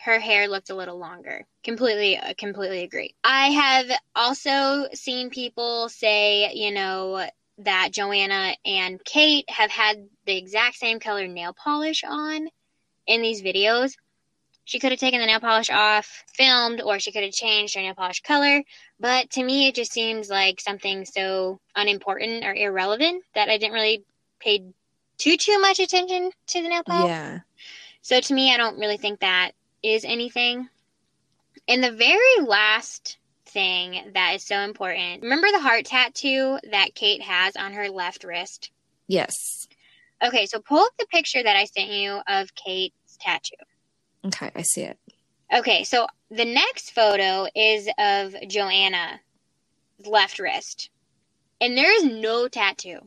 Her 0.08 0.20
hair 0.20 0.48
looked 0.48 0.70
a 0.70 0.74
little 0.74 0.98
longer. 0.98 1.46
Completely, 1.66 2.18
uh, 2.18 2.34
completely 2.38 2.84
agree. 2.84 3.14
I 3.26 3.48
have 3.50 3.92
also 4.16 4.88
seen 4.94 5.30
people 5.30 5.90
say, 5.90 6.50
you 6.54 6.72
know, 6.72 7.28
that 7.58 7.90
Joanna 7.92 8.56
and 8.64 9.04
Kate 9.04 9.44
have 9.50 9.70
had 9.70 10.08
the 10.26 10.38
exact 10.38 10.78
same 10.78 11.02
color 11.02 11.28
nail 11.28 11.54
polish 11.54 12.06
on 12.08 12.48
in 13.06 13.22
these 13.22 13.42
videos. 13.42 13.96
She 14.64 14.80
could 14.80 14.92
have 14.94 15.00
taken 15.02 15.20
the 15.20 15.26
nail 15.26 15.42
polish 15.42 15.70
off, 15.70 16.24
filmed, 16.34 16.80
or 16.80 17.00
she 17.02 17.12
could 17.12 17.26
have 17.26 17.34
changed 17.34 17.76
her 17.76 17.82
nail 17.82 17.94
polish 17.94 18.22
color. 18.22 18.64
But 19.02 19.30
to 19.32 19.44
me, 19.44 19.68
it 19.68 19.76
just 19.76 19.92
seems 19.92 20.30
like 20.30 20.62
something 20.62 21.04
so 21.04 21.60
unimportant 21.76 22.46
or 22.46 22.54
irrelevant 22.54 23.26
that 23.36 23.50
I 23.50 23.58
didn't 23.58 23.74
really 23.74 24.06
pay 24.40 24.64
too 25.18 25.36
too 25.36 25.60
much 25.60 25.80
attention 25.80 26.32
to 26.48 26.62
the 26.62 26.70
nail 26.70 26.84
polish. 26.86 27.10
Yeah. 27.10 27.40
So 28.04 28.22
to 28.22 28.34
me, 28.34 28.54
I 28.54 28.58
don't 28.58 28.80
really 28.80 28.96
think 28.96 29.20
that 29.20 29.52
is 29.94 30.06
anything. 30.06 30.70
And 31.68 31.84
the 31.84 31.92
very 31.92 32.46
last 32.46 33.18
thing 33.46 34.12
that 34.14 34.36
is 34.36 34.46
so 34.46 34.60
important 34.60 35.24
remember 35.24 35.48
the 35.52 35.60
heart 35.60 35.86
tattoo 35.86 36.60
that 36.72 36.96
Kate 36.96 37.22
has 37.22 37.56
on 37.56 37.74
her 37.74 37.90
left 37.90 38.24
wrist? 38.24 38.72
Yes. 39.08 39.68
Okay, 40.24 40.46
so 40.46 40.60
pull 40.60 40.80
up 40.80 40.92
the 40.98 41.06
picture 41.08 41.42
that 41.42 41.56
I 41.56 41.66
sent 41.66 41.90
you 41.90 42.20
of 42.28 42.54
Kate's 42.56 43.18
tattoo. 43.20 43.56
Okay, 44.26 44.52
I 44.56 44.62
see 44.64 44.82
it. 44.82 44.98
Okay, 45.54 45.84
so 45.84 46.08
the 46.30 46.46
next 46.46 46.92
photo 46.92 47.48
is 47.56 47.88
of 47.98 48.36
Joanna's 48.48 49.20
left 50.06 50.40
wrist. 50.40 50.90
And 51.62 51.78
there 51.78 51.96
is 51.96 52.04
no 52.04 52.48
tattoo. 52.48 53.00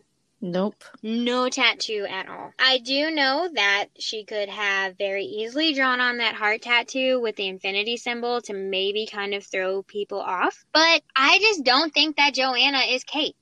Nope. 0.42 0.84
No 1.02 1.48
tattoo 1.50 2.06
at 2.08 2.28
all. 2.28 2.52
I 2.58 2.78
do 2.78 3.10
know 3.10 3.48
that 3.54 3.86
she 3.98 4.24
could 4.24 4.48
have 4.48 4.96
very 4.96 5.24
easily 5.24 5.74
drawn 5.74 6.00
on 6.00 6.16
that 6.18 6.34
heart 6.34 6.62
tattoo 6.62 7.20
with 7.20 7.36
the 7.36 7.46
infinity 7.48 7.96
symbol 7.98 8.40
to 8.42 8.54
maybe 8.54 9.06
kind 9.06 9.34
of 9.34 9.44
throw 9.44 9.82
people 9.82 10.20
off. 10.20 10.64
But 10.72 11.02
I 11.14 11.38
just 11.40 11.62
don't 11.64 11.92
think 11.92 12.16
that 12.16 12.34
Joanna 12.34 12.78
is 12.88 13.04
Kate. 13.04 13.36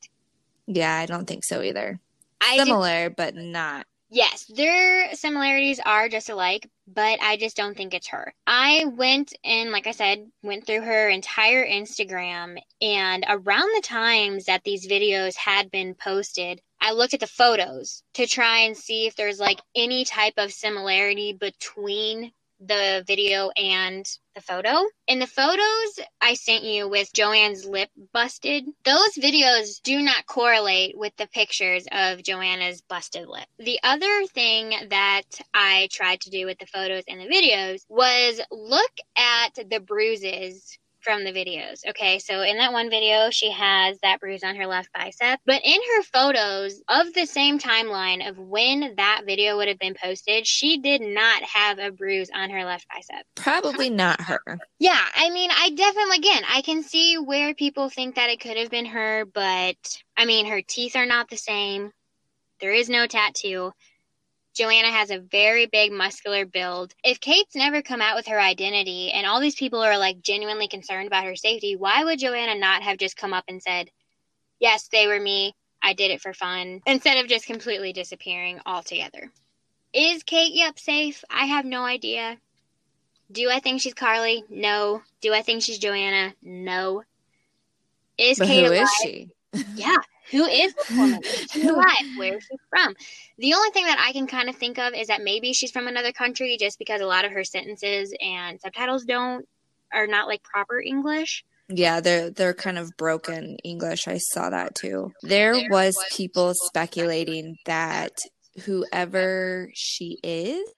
Yeah, 0.67 0.95
I 0.97 1.07
don't 1.07 1.27
think 1.27 1.45
so 1.45 1.63
either. 1.63 2.01
I 2.41 2.57
Similar, 2.57 3.11
but 3.11 3.35
not. 3.35 3.87
yes, 4.11 4.45
their 4.47 5.15
similarities 5.15 5.81
are 5.85 6.09
just 6.09 6.29
alike, 6.31 6.69
but 6.87 7.21
I 7.23 7.37
just 7.37 7.57
don't 7.57 7.77
think 7.77 7.95
it's 7.95 8.09
her. 8.09 8.35
I 8.47 8.85
went 8.87 9.33
and, 9.45 9.71
like 9.71 9.87
I 9.87 9.93
said, 9.93 10.31
went 10.43 10.67
through 10.67 10.83
her 10.83 11.09
entire 11.09 11.67
Instagram, 11.67 12.59
and 12.81 13.25
around 13.29 13.69
the 13.75 13.83
times 13.85 14.47
that 14.47 14.65
these 14.65 14.87
videos 14.89 15.37
had 15.37 15.71
been 15.71 15.95
posted, 15.95 16.61
I 16.81 16.93
looked 16.93 17.15
at 17.15 17.21
the 17.21 17.27
photos 17.27 18.03
to 18.15 18.27
try 18.27 18.61
and 18.61 18.77
see 18.77 19.07
if 19.07 19.17
there's 19.17 19.41
like 19.41 19.61
any 19.75 20.05
type 20.05 20.35
of 20.37 20.53
similarity 20.53 21.33
between 21.33 22.33
the 22.61 23.05
video 23.07 23.51
and 23.51 24.05
the 24.35 24.41
photo. 24.41 24.85
In 25.07 25.19
the 25.19 25.27
photos 25.27 26.01
I 26.21 26.35
sent 26.35 26.65
you 26.65 26.89
with 26.89 27.13
Joanne's 27.13 27.65
lip 27.65 27.91
busted, 28.13 28.65
those 28.85 29.15
videos 29.15 29.81
do 29.83 30.01
not 30.01 30.27
correlate 30.27 30.97
with 30.97 31.15
the 31.17 31.29
pictures 31.29 31.87
of 31.93 32.23
Joanna's 32.23 32.83
busted 32.83 33.29
lip. 33.29 33.47
The 33.59 33.79
other 33.83 34.27
thing 34.27 34.75
that 34.91 35.23
I 35.55 35.89
tried 35.93 36.21
to 36.23 36.31
do 36.31 36.47
with 36.47 36.59
the 36.59 36.67
photos 36.67 37.05
and 37.07 37.21
the 37.21 37.27
videos 37.27 37.83
was 37.89 38.41
look 38.51 38.93
at 39.17 39.55
the 39.71 39.81
bruises 39.81 40.79
from 41.09 41.25
the 41.25 41.33
videos. 41.33 41.81
Okay, 41.89 42.19
so 42.19 42.43
in 42.43 42.59
that 42.59 42.75
one 42.75 42.91
video, 42.91 43.31
she 43.31 43.51
has 43.51 43.99
that 44.03 44.21
bruise 44.21 44.45
on 44.45 44.57
her 44.57 44.67
left 44.67 44.91
bicep. 44.93 45.41
But 45.47 45.63
in 45.65 45.81
her 45.97 46.03
photos 46.03 46.83
of 46.87 47.15
the 47.15 47.25
same 47.25 47.59
timeline 47.59 48.29
of 48.29 48.39
when 48.39 48.93
that 48.99 49.23
video 49.25 49.57
would 49.57 49.69
have 49.69 49.79
been 49.79 49.97
posted, 50.03 50.47
she 50.47 50.77
did 50.77 51.01
not 51.01 51.43
have 51.45 51.79
a 51.79 51.91
bruise 51.91 52.29
on 52.35 52.51
her 52.51 52.63
left 52.63 52.87
bicep. 52.95 53.25
Probably 53.37 53.89
not 53.89 54.21
her. 54.21 54.59
Yeah, 54.79 55.01
I 55.15 55.31
mean, 55.31 55.51
I 55.51 55.71
definitely, 55.71 56.19
again, 56.19 56.43
I 56.47 56.61
can 56.61 56.83
see 56.83 57.17
where 57.17 57.55
people 57.55 57.89
think 57.89 58.17
that 58.17 58.29
it 58.29 58.41
could 58.41 58.59
have 58.59 58.69
been 58.71 58.85
her, 58.85 59.25
but 59.25 59.77
I 60.15 60.27
mean, 60.27 60.45
her 60.45 60.61
teeth 60.61 60.95
are 60.95 61.07
not 61.07 61.31
the 61.31 61.39
same. 61.39 61.91
There 62.61 62.75
is 62.75 62.91
no 62.91 63.07
tattoo. 63.07 63.73
Joanna 64.59 64.91
has 64.91 65.11
a 65.11 65.21
very 65.21 65.67
big 65.67 65.93
muscular 65.93 66.45
build. 66.45 66.93
If 67.05 67.21
Kate's 67.21 67.55
never 67.55 67.81
come 67.81 68.03
out 68.03 68.17
with 68.17 68.27
her 68.27 68.41
identity 68.41 69.13
and 69.13 69.25
all 69.25 69.41
these 69.41 69.55
people 69.55 69.81
are 69.81 69.97
like 69.97 70.21
genuinely 70.21 70.67
concerned 70.67 71.07
about 71.07 71.25
her 71.25 71.37
safety, 71.37 71.77
why 71.77 72.03
would 72.03 72.19
Joanna 72.19 72.59
not 72.59 72.83
have 72.83 72.99
just 72.99 73.17
come 73.17 73.33
up 73.33 73.45
and 73.47 73.63
said, 73.63 73.89
Yes, 74.59 74.89
they 74.89 75.07
were 75.07 75.21
me. 75.21 75.55
I 75.81 75.93
did 75.93 76.11
it 76.11 76.21
for 76.21 76.35
fun, 76.35 76.81
instead 76.87 77.19
of 77.19 77.29
just 77.29 77.47
completely 77.47 77.93
disappearing 77.93 78.59
altogether. 78.67 79.31
Is 79.93 80.25
Kate 80.25 80.53
Yup 80.53 80.77
safe? 80.77 81.23
I 81.31 81.47
have 81.47 81.65
no 81.65 81.85
idea. 81.85 82.37
Do 83.31 83.49
I 83.51 83.61
think 83.61 83.81
she's 83.81 83.95
Karlie? 83.95 84.43
No. 84.51 85.03
Do 85.21 85.33
I 85.33 85.43
think 85.43 85.63
she's 85.63 85.79
Joanna? 85.79 86.35
No. 86.43 87.05
Is 88.19 88.41
But 88.41 88.49
Kate 88.49 88.65
who 88.67 88.73
alive? 88.73 88.83
is 88.83 88.91
she? 89.01 89.31
Yeah. 89.77 89.99
Who 90.31 90.45
is 90.45 90.75
this 90.75 90.91
woman? 90.91 91.21
Is 91.23 91.47
she 91.51 91.67
alive? 91.67 91.87
Where 92.17 92.37
is 92.37 92.45
she 92.45 92.57
from? 92.71 92.95
The 93.39 93.55
only 93.55 93.71
thing 93.71 93.85
that 93.87 93.99
I 93.99 94.13
can 94.13 94.27
kind 94.27 94.49
of 94.49 94.57
think 94.57 94.79
of 94.79 94.95
is 94.95 95.09
that 95.09 95.23
maybe 95.23 95.53
she's 95.53 95.71
from 95.71 95.89
another 95.89 96.13
country 96.13 96.57
just 96.59 96.79
because 96.79 97.01
a 97.01 97.07
lot 97.07 97.25
of 97.25 97.33
her 97.33 97.45
sentences 97.45 98.15
and 98.21 98.61
subtitles 98.61 99.05
don't 99.05 99.47
are 99.93 100.07
not 100.07 100.29
like 100.29 100.43
proper 100.43 100.81
English. 100.81 101.45
Yeah, 101.69 102.01
they're 102.01 102.31
they're 102.31 102.55
kind 102.55 102.79
of 102.79 102.97
broken 102.97 103.57
English. 103.65 104.09
I 104.09 104.19
saw 104.19 104.51
that 104.51 104.75
too. 104.75 105.13
There 105.23 105.55
was 105.71 105.97
people 106.11 106.55
speculating 106.55 107.57
that 107.67 108.13
whoever 108.65 109.71
she 109.75 110.19
is 110.23 110.69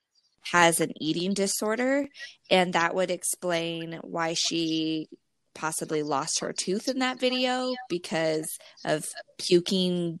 has 0.51 0.81
an 0.81 0.91
eating 0.99 1.33
disorder 1.33 2.07
and 2.49 2.73
that 2.73 2.95
would 2.95 3.11
explain 3.11 3.99
why 4.01 4.33
she 4.33 5.07
possibly 5.53 6.03
lost 6.03 6.39
her 6.39 6.53
tooth 6.53 6.87
in 6.87 6.99
that 6.99 7.19
video 7.19 7.73
because 7.89 8.57
of 8.85 9.05
puking 9.37 10.19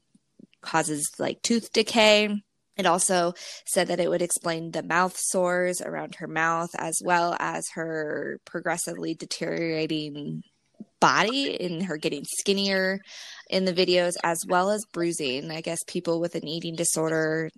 causes 0.61 1.09
like 1.19 1.41
tooth 1.41 1.71
decay. 1.73 2.29
It 2.77 2.85
also 2.85 3.33
said 3.65 3.87
that 3.87 3.99
it 3.99 4.09
would 4.09 4.21
explain 4.21 4.71
the 4.71 4.83
mouth 4.83 5.17
sores 5.17 5.81
around 5.81 6.15
her 6.15 6.27
mouth 6.27 6.69
as 6.77 6.99
well 7.03 7.35
as 7.39 7.67
her 7.73 8.39
progressively 8.45 9.13
deteriorating 9.13 10.43
body 10.99 11.59
and 11.59 11.83
her 11.83 11.97
getting 11.97 12.23
skinnier 12.39 12.99
in 13.49 13.65
the 13.65 13.73
videos 13.73 14.13
as 14.23 14.43
well 14.47 14.71
as 14.71 14.85
bruising. 14.93 15.51
I 15.51 15.61
guess 15.61 15.79
people 15.85 16.19
with 16.19 16.35
an 16.35 16.47
eating 16.47 16.75
disorder 16.75 17.49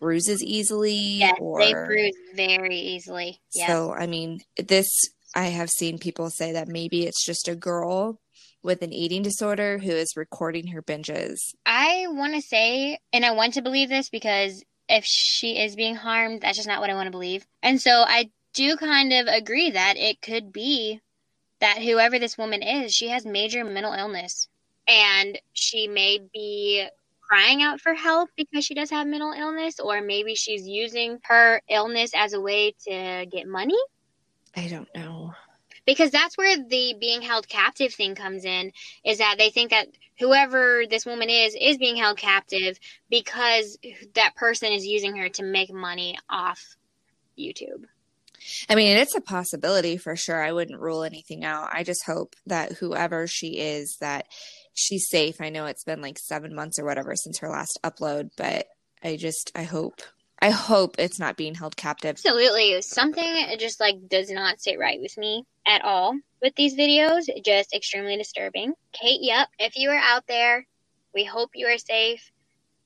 bruises 0.00 0.42
easily 0.42 0.94
Yes, 0.94 1.36
or 1.40 1.60
they 1.60 1.72
bruise 1.72 2.16
very 2.34 2.76
easily. 2.76 3.38
Yes. 3.54 3.68
so 3.68 3.94
I 3.94 4.06
mean 4.06 4.40
this 4.56 4.88
I 5.34 5.46
have 5.46 5.68
seen 5.70 5.98
people 5.98 6.30
say 6.30 6.52
that 6.52 6.68
maybe 6.68 7.06
it's 7.06 7.24
just 7.24 7.48
a 7.48 7.56
girl 7.56 8.20
with 8.62 8.82
an 8.82 8.92
eating 8.92 9.22
disorder 9.22 9.78
who 9.78 9.90
is 9.90 10.16
recording 10.16 10.68
her 10.68 10.82
binges. 10.82 11.38
I 11.66 12.06
want 12.08 12.34
to 12.34 12.40
say, 12.40 12.98
and 13.12 13.24
I 13.24 13.32
want 13.32 13.54
to 13.54 13.62
believe 13.62 13.88
this 13.88 14.08
because 14.08 14.64
if 14.88 15.04
she 15.04 15.58
is 15.58 15.76
being 15.76 15.96
harmed, 15.96 16.42
that's 16.42 16.56
just 16.56 16.68
not 16.68 16.80
what 16.80 16.90
I 16.90 16.94
want 16.94 17.08
to 17.08 17.10
believe. 17.10 17.46
And 17.62 17.80
so 17.80 17.90
I 17.90 18.30
do 18.54 18.76
kind 18.76 19.12
of 19.12 19.26
agree 19.26 19.70
that 19.72 19.96
it 19.96 20.22
could 20.22 20.52
be 20.52 21.00
that 21.60 21.78
whoever 21.78 22.18
this 22.18 22.38
woman 22.38 22.62
is, 22.62 22.92
she 22.92 23.08
has 23.08 23.26
major 23.26 23.64
mental 23.64 23.92
illness 23.92 24.48
and 24.86 25.38
she 25.52 25.88
may 25.88 26.20
be 26.32 26.86
crying 27.20 27.62
out 27.62 27.80
for 27.80 27.94
help 27.94 28.30
because 28.36 28.64
she 28.64 28.74
does 28.74 28.90
have 28.90 29.06
mental 29.06 29.32
illness, 29.32 29.80
or 29.80 30.02
maybe 30.02 30.34
she's 30.34 30.68
using 30.68 31.18
her 31.24 31.60
illness 31.68 32.12
as 32.14 32.34
a 32.34 32.40
way 32.40 32.74
to 32.86 33.26
get 33.30 33.48
money 33.48 33.78
I 34.56 34.68
don't 34.68 34.88
know. 34.94 35.32
because 35.86 36.10
that's 36.10 36.36
where 36.38 36.56
the 36.56 36.94
being 36.98 37.22
held 37.22 37.48
captive 37.48 37.92
thing 37.92 38.14
comes 38.14 38.44
in 38.44 38.72
is 39.04 39.18
that 39.18 39.36
they 39.38 39.50
think 39.50 39.70
that 39.70 39.88
whoever 40.18 40.84
this 40.88 41.04
woman 41.04 41.28
is 41.28 41.56
is 41.60 41.76
being 41.76 41.96
held 41.96 42.16
captive 42.16 42.78
because 43.10 43.78
that 44.14 44.36
person 44.36 44.72
is 44.72 44.86
using 44.86 45.16
her 45.16 45.28
to 45.28 45.42
make 45.42 45.72
money 45.72 46.16
off 46.30 46.76
YouTube. 47.38 47.84
I 48.68 48.74
mean, 48.74 48.96
it's 48.96 49.14
a 49.14 49.20
possibility 49.20 49.96
for 49.96 50.16
sure. 50.16 50.42
I 50.42 50.52
wouldn't 50.52 50.80
rule 50.80 51.02
anything 51.02 51.44
out. 51.44 51.70
I 51.72 51.82
just 51.82 52.04
hope 52.04 52.34
that 52.46 52.72
whoever 52.72 53.26
she 53.26 53.58
is, 53.58 53.96
that 54.00 54.26
she's 54.74 55.08
safe. 55.08 55.40
I 55.40 55.48
know 55.48 55.66
it's 55.66 55.84
been 55.84 56.02
like 56.02 56.18
seven 56.18 56.54
months 56.54 56.78
or 56.78 56.84
whatever 56.84 57.16
since 57.16 57.38
her 57.38 57.48
last 57.48 57.78
upload, 57.82 58.30
but 58.36 58.66
I 59.02 59.16
just, 59.16 59.50
I 59.54 59.62
hope, 59.62 60.02
I 60.44 60.50
hope 60.50 60.96
it's 60.98 61.18
not 61.18 61.38
being 61.38 61.54
held 61.54 61.74
captive. 61.74 62.10
Absolutely, 62.10 62.82
something 62.82 63.46
just 63.58 63.80
like 63.80 63.96
does 64.10 64.30
not 64.30 64.60
sit 64.60 64.78
right 64.78 65.00
with 65.00 65.16
me 65.16 65.46
at 65.66 65.82
all 65.82 66.18
with 66.42 66.54
these 66.54 66.74
videos. 66.74 67.24
Just 67.42 67.72
extremely 67.72 68.18
disturbing. 68.18 68.74
Kate, 68.92 69.22
yep, 69.22 69.48
if 69.58 69.78
you 69.78 69.88
are 69.88 69.96
out 69.96 70.26
there, 70.26 70.66
we 71.14 71.24
hope 71.24 71.52
you 71.54 71.66
are 71.68 71.78
safe. 71.78 72.30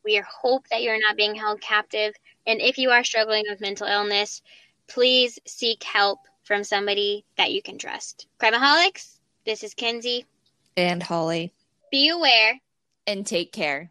We 0.05 0.23
hope 0.41 0.69
that 0.71 0.85
you're 0.85 1.01
not 1.01 1.17
being 1.17 1.35
held 1.35 1.61
captive. 1.61 2.15
And 2.47 2.61
if 2.61 2.79
you 2.79 2.91
are 2.91 3.03
struggling 3.03 3.43
with 3.49 3.61
mental 3.61 3.89
illness, 3.89 4.41
please 4.87 5.41
seek 5.45 5.83
help 5.83 6.21
from 6.45 6.63
somebody 6.63 7.25
that 7.39 7.51
you 7.51 7.61
can 7.61 7.77
trust. 7.77 8.29
Crimeaholics, 8.39 9.19
this 9.45 9.65
is 9.65 9.75
Kenzie. 9.75 10.27
And 10.77 11.03
Holly, 11.03 11.53
Be 11.91 12.09
aware. 12.11 12.61
and 13.09 13.27
take 13.27 13.53
care. 13.53 13.91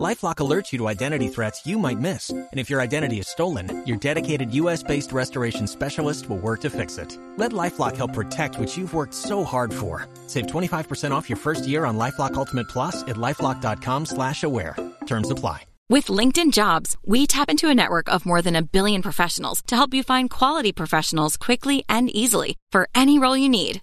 Lifelock 0.00 0.36
alerts 0.36 0.72
you 0.72 0.78
to 0.78 0.88
identity 0.88 1.28
threats 1.28 1.64
you 1.64 1.78
might 1.78 2.00
miss. 2.00 2.30
And 2.30 2.58
if 2.58 2.68
your 2.68 2.80
identity 2.80 3.20
is 3.20 3.28
stolen, 3.28 3.84
your 3.86 3.96
dedicated 3.96 4.52
US 4.54 4.82
based 4.82 5.12
restoration 5.12 5.68
specialist 5.68 6.28
will 6.28 6.38
work 6.38 6.60
to 6.62 6.70
fix 6.70 6.98
it. 6.98 7.16
Let 7.36 7.52
Lifelock 7.52 7.96
help 7.96 8.12
protect 8.12 8.58
what 8.58 8.76
you've 8.76 8.94
worked 8.94 9.14
so 9.14 9.44
hard 9.44 9.72
for. 9.72 10.08
Save 10.26 10.46
25% 10.46 11.12
off 11.12 11.30
your 11.30 11.36
first 11.36 11.66
year 11.66 11.84
on 11.84 11.96
Lifelock 11.96 12.34
Ultimate 12.34 12.68
Plus 12.68 13.02
at 13.02 13.16
lifelock.com 13.16 14.06
slash 14.06 14.42
aware. 14.42 14.76
Terms 15.06 15.30
apply. 15.30 15.62
With 15.90 16.06
LinkedIn 16.06 16.52
Jobs, 16.52 16.96
we 17.04 17.26
tap 17.26 17.50
into 17.50 17.68
a 17.68 17.74
network 17.74 18.08
of 18.08 18.24
more 18.24 18.40
than 18.40 18.56
a 18.56 18.62
billion 18.62 19.02
professionals 19.02 19.60
to 19.66 19.76
help 19.76 19.92
you 19.92 20.02
find 20.02 20.30
quality 20.30 20.72
professionals 20.72 21.36
quickly 21.36 21.84
and 21.90 22.08
easily 22.08 22.56
for 22.72 22.88
any 22.94 23.18
role 23.18 23.36
you 23.36 23.50
need. 23.50 23.82